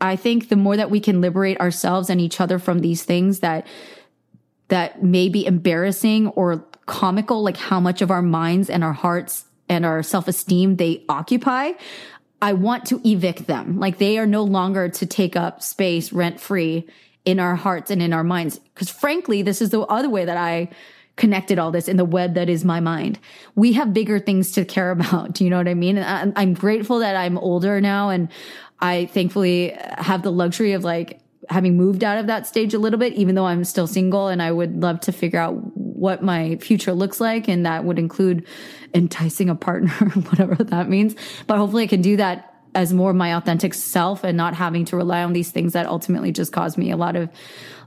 [0.00, 3.40] I think the more that we can liberate ourselves and each other from these things
[3.40, 3.66] that
[4.68, 9.44] that may be embarrassing or comical, like how much of our minds and our hearts
[9.68, 11.72] and our self-esteem they occupy,
[12.42, 13.78] I want to evict them.
[13.78, 16.86] Like they are no longer to take up space rent free
[17.24, 18.60] in our hearts and in our minds.
[18.74, 20.70] Cause frankly, this is the other way that I
[21.16, 23.18] connected all this in the web that is my mind.
[23.54, 25.32] We have bigger things to care about.
[25.32, 25.98] Do you know what I mean?
[25.98, 28.28] I'm grateful that I'm older now and
[28.80, 32.98] I thankfully have the luxury of like having moved out of that stage a little
[32.98, 36.56] bit, even though I'm still single and I would love to figure out what my
[36.56, 37.48] future looks like.
[37.48, 38.46] And that would include
[38.94, 39.90] enticing a partner,
[40.30, 41.14] whatever that means.
[41.46, 44.84] But hopefully I can do that as more of my authentic self and not having
[44.86, 47.30] to rely on these things that ultimately just cause me a lot of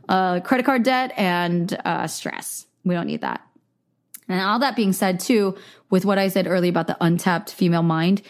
[0.10, 2.66] uh, credit card debt and uh, stress.
[2.84, 3.41] We don't need that.
[4.28, 5.57] And all that being said, too,
[5.89, 8.22] with what I said earlier about the untapped female mind,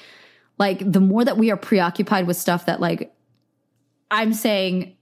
[0.57, 3.13] like the more that we are preoccupied with stuff that, like,
[4.11, 4.95] I'm saying,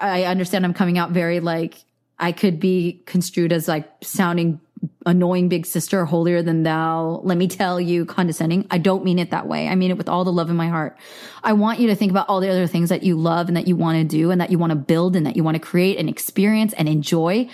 [0.00, 1.84] I understand I'm coming out very like,
[2.18, 4.60] I could be construed as like sounding
[5.06, 8.66] annoying big sister, holier than thou, let me tell you, condescending.
[8.70, 9.68] I don't mean it that way.
[9.68, 10.96] I mean it with all the love in my heart.
[11.42, 13.68] I want you to think about all the other things that you love and that
[13.68, 15.60] you want to do and that you want to build and that you want to
[15.60, 17.48] create and experience and enjoy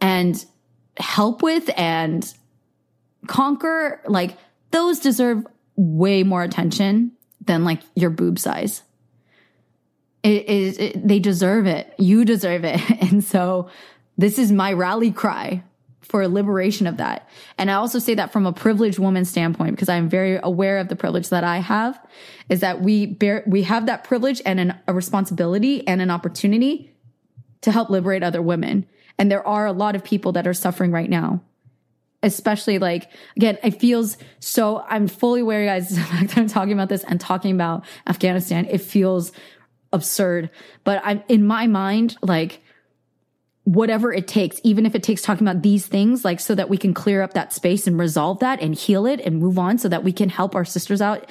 [0.00, 0.44] and
[0.96, 2.32] help with and
[3.26, 4.00] conquer.
[4.06, 4.36] Like
[4.70, 7.12] those deserve way more attention
[7.44, 8.82] than like your boob size.
[10.22, 11.94] It is, they deserve it.
[11.98, 12.80] You deserve it.
[13.10, 13.70] And so
[14.18, 15.62] this is my rally cry
[16.10, 17.28] for liberation of that.
[17.56, 20.88] And I also say that from a privileged woman standpoint because I'm very aware of
[20.88, 22.04] the privilege that I have
[22.48, 26.92] is that we bear, we have that privilege and an, a responsibility and an opportunity
[27.60, 28.86] to help liberate other women.
[29.18, 31.42] And there are a lot of people that are suffering right now.
[32.22, 37.04] Especially like, again, it feels so, I'm fully aware, guys, that I'm talking about this
[37.04, 39.32] and talking about Afghanistan, it feels
[39.92, 40.50] absurd.
[40.84, 42.62] But I'm in my mind, like,
[43.64, 46.76] whatever it takes, even if it takes talking about these things, like so that we
[46.76, 49.88] can clear up that space and resolve that and heal it and move on so
[49.88, 51.28] that we can help our sisters out.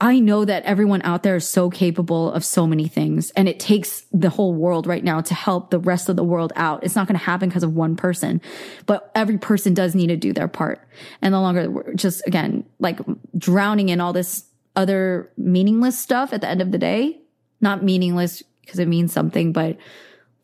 [0.00, 3.60] I know that everyone out there is so capable of so many things and it
[3.60, 6.82] takes the whole world right now to help the rest of the world out.
[6.82, 8.40] It's not going to happen because of one person,
[8.86, 10.86] but every person does need to do their part.
[11.22, 13.00] And no longer we're just again, like
[13.36, 14.44] drowning in all this
[14.76, 17.20] other meaningless stuff at the end of the day,
[17.60, 19.76] not meaningless because it means something, but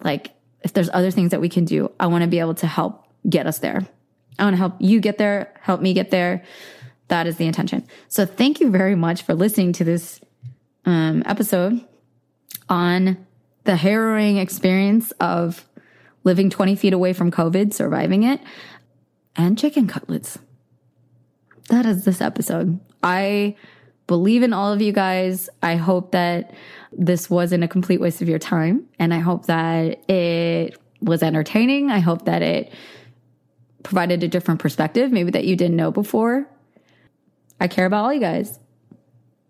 [0.03, 0.33] like
[0.63, 3.07] if there's other things that we can do, I want to be able to help
[3.29, 3.87] get us there.
[4.39, 6.45] I want to help you get there, help me get there.
[7.09, 7.87] That is the intention.
[8.09, 10.21] So thank you very much for listening to this
[10.85, 11.85] um, episode
[12.69, 13.27] on
[13.65, 15.67] the harrowing experience of
[16.25, 18.41] living 20 feet away from COVID, surviving it,
[19.37, 20.39] and chicken cutlets.
[21.69, 22.81] That is this episode.
[23.03, 23.57] I
[24.07, 25.49] believe in all of you guys.
[25.63, 26.53] I hope that
[26.93, 28.87] this wasn't a complete waste of your time.
[28.99, 31.91] And I hope that it was entertaining.
[31.91, 32.73] I hope that it
[33.83, 36.47] provided a different perspective, maybe that you didn't know before.
[37.61, 38.59] I care about all you guys.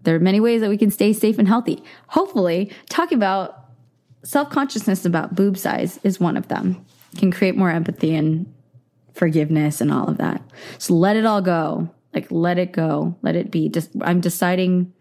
[0.02, 1.82] There are many ways that we can stay safe and healthy.
[2.08, 3.64] Hopefully, talking about
[4.24, 6.84] self consciousness about boob size is one of them.
[7.16, 8.52] can create more empathy and
[9.14, 10.42] forgiveness and all of that.
[10.78, 11.90] So let it all go.
[12.14, 13.16] Like, let it go.
[13.22, 13.68] Let it be.
[13.68, 14.92] Just, I'm deciding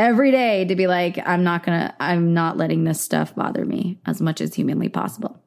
[0.00, 4.00] every day to be like, I'm not gonna, I'm not letting this stuff bother me
[4.06, 5.40] as much as humanly possible.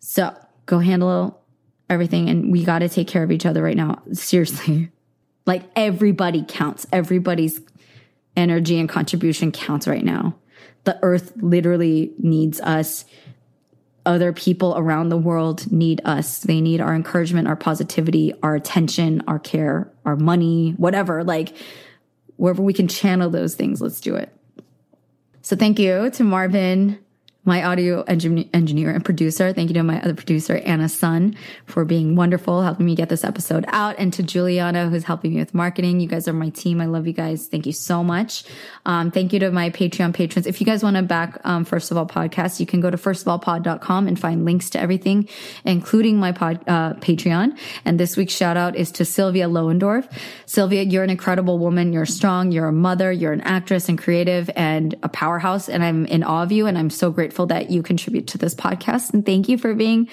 [0.00, 1.40] So go handle
[1.88, 2.28] everything.
[2.28, 4.02] And we got to take care of each other right now.
[4.12, 4.90] Seriously.
[5.44, 6.86] Like everybody counts.
[6.92, 7.60] Everybody's
[8.36, 10.36] energy and contribution counts right now.
[10.84, 13.04] The earth literally needs us.
[14.06, 16.38] Other people around the world need us.
[16.38, 21.24] They need our encouragement, our positivity, our attention, our care, our money, whatever.
[21.24, 21.56] Like,
[22.42, 24.28] wherever we can channel those things, let's do it.
[25.42, 26.98] So, thank you to Marvin
[27.44, 29.52] my audio engineer and producer.
[29.52, 31.36] Thank you to my other producer, Anna Sun,
[31.66, 35.40] for being wonderful, helping me get this episode out, and to Juliana, who's helping me
[35.40, 35.98] with marketing.
[35.98, 36.80] You guys are my team.
[36.80, 37.48] I love you guys.
[37.48, 38.44] Thank you so much.
[38.86, 40.46] Um, thank you to my Patreon patrons.
[40.46, 42.96] If you guys want to back um, First of All podcast, you can go to
[42.96, 45.28] firstofallpod.com and find links to everything,
[45.64, 47.58] including my pod, uh, Patreon.
[47.84, 50.08] And this week's shout out is to Sylvia Lowendorf.
[50.46, 51.92] Sylvia, you're an incredible woman.
[51.92, 52.52] You're strong.
[52.52, 53.10] You're a mother.
[53.10, 55.68] You're an actress and creative and a powerhouse.
[55.68, 56.68] And I'm in awe of you.
[56.68, 59.14] And I'm so grateful grateful that you contribute to this podcast.
[59.14, 60.06] And thank you for being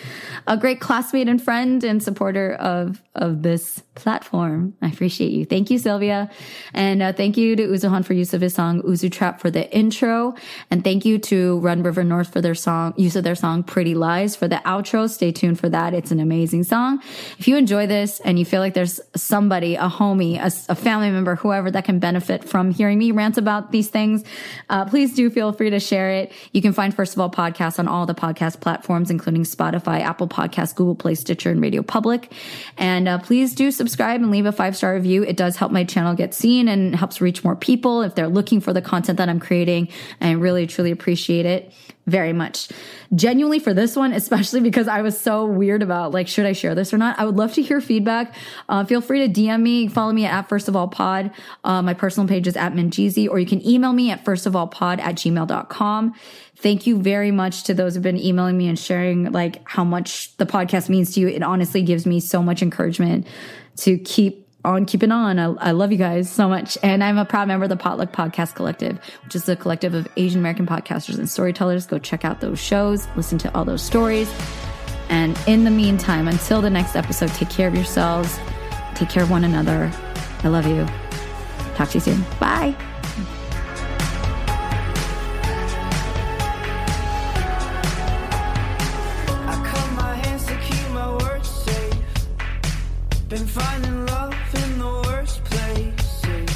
[0.47, 4.74] a great classmate and friend and supporter of, of this platform.
[4.82, 5.43] I appreciate you.
[5.43, 6.30] Thank you, Sylvia.
[6.74, 9.70] And uh, thank you to Uzuhan for use of his song Uzu Trap for the
[9.76, 10.36] intro.
[10.72, 13.95] And thank you to Run River North for their song, use of their song Pretty
[13.95, 15.09] Lies for the outro.
[15.09, 15.93] Stay tuned for that.
[15.93, 17.01] It's an amazing song.
[17.38, 21.11] If you enjoy this and you feel like there's somebody, a homie, a, a family
[21.11, 24.24] member, whoever that can benefit from hearing me rant about these things,
[24.70, 26.32] uh, please do feel free to share it.
[26.53, 30.01] You can find First First of All podcast on all the podcast platforms, including Spotify,
[30.01, 32.32] Apple Podcasts, Google Play, Stitcher, and Radio Public.
[32.78, 35.24] And uh, please do subscribe and leave a five star review.
[35.24, 38.62] It does help my channel get seen and helps reach more people if they're looking
[38.62, 39.88] for the content that I'm creating.
[40.22, 41.74] I really, truly appreciate it
[42.10, 42.70] very much.
[43.16, 46.76] Genuinely for this one, especially because I was so weird about like, should I share
[46.76, 47.20] this or not?
[47.20, 48.36] I would love to hear feedback.
[48.68, 51.32] Uh, feel free to DM me, follow me at First of All Pod.
[51.64, 54.55] Uh, my personal page is at Minjeezy, or you can email me at first of
[54.55, 56.14] all pod at gmail.com.
[56.62, 60.36] Thank you very much to those who've been emailing me and sharing like how much
[60.38, 61.30] the podcast means to you.
[61.30, 63.28] It honestly gives me so much encouragement
[63.78, 65.39] to keep on keeping on.
[65.39, 66.78] I, I, love you guys so much.
[66.84, 70.07] And I'm a proud member of the Potluck Podcast Collective, which is a collective of
[70.18, 71.86] Asian American podcasters and storytellers.
[71.86, 74.30] Go check out those shows, listen to all those stories.
[75.07, 78.38] And in the meantime, until the next episode, take care of yourselves,
[78.95, 79.91] take care of one another.
[80.43, 80.86] I love you.
[81.76, 82.26] Talk to you soon.
[82.39, 82.76] Bye.
[93.30, 96.50] Been finding love in the worst places.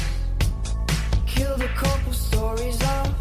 [1.24, 3.14] Killed a couple stories off,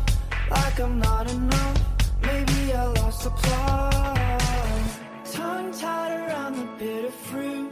[0.49, 1.79] like I'm not enough.
[2.23, 4.41] Maybe I lost the plot.
[5.31, 7.71] Tongue tied around the bitter fruit.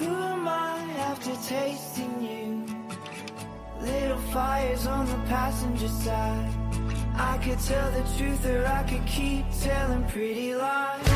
[0.00, 2.66] Who am I after tasting you?
[3.80, 6.52] Little fires on the passenger side.
[7.14, 11.06] I could tell the truth or I could keep telling pretty lies.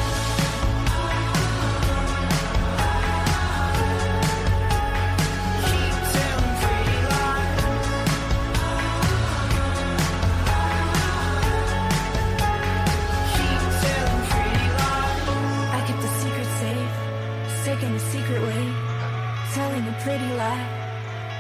[20.11, 20.67] Pretty lie,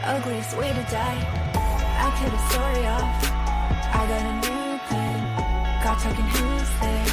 [0.05, 1.21] ugliest way to die.
[2.05, 3.19] I cut a story off.
[3.99, 5.19] I got a new plan.
[5.83, 7.07] Got talking who's there.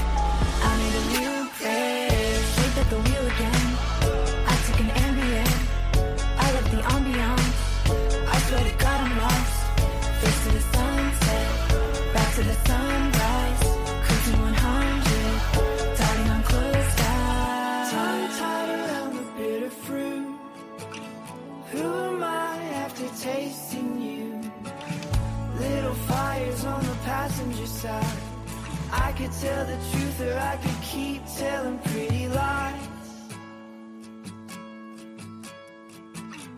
[0.62, 2.38] I made a new prayer.
[2.54, 3.64] Sleep at the wheel again.
[4.46, 5.50] I took an Ambien.
[6.38, 7.58] I love the ambiance.
[8.34, 9.58] I swear to God I'm lost.
[10.22, 13.07] Face to the sunset, back to the sunrise.
[27.88, 28.18] inside.
[28.92, 32.88] I could tell the truth or I could keep telling pretty lies.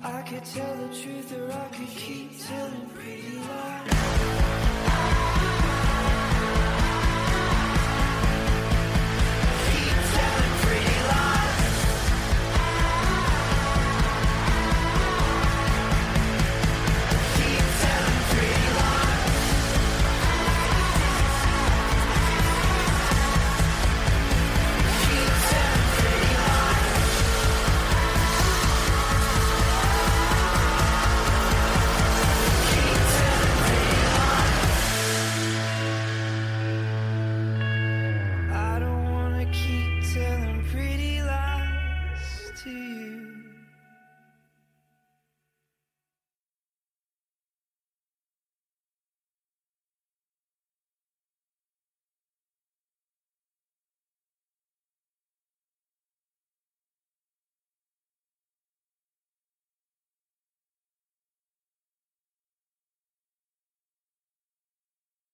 [0.03, 5.38] I could tell the truth or I could keep telling pretty lies.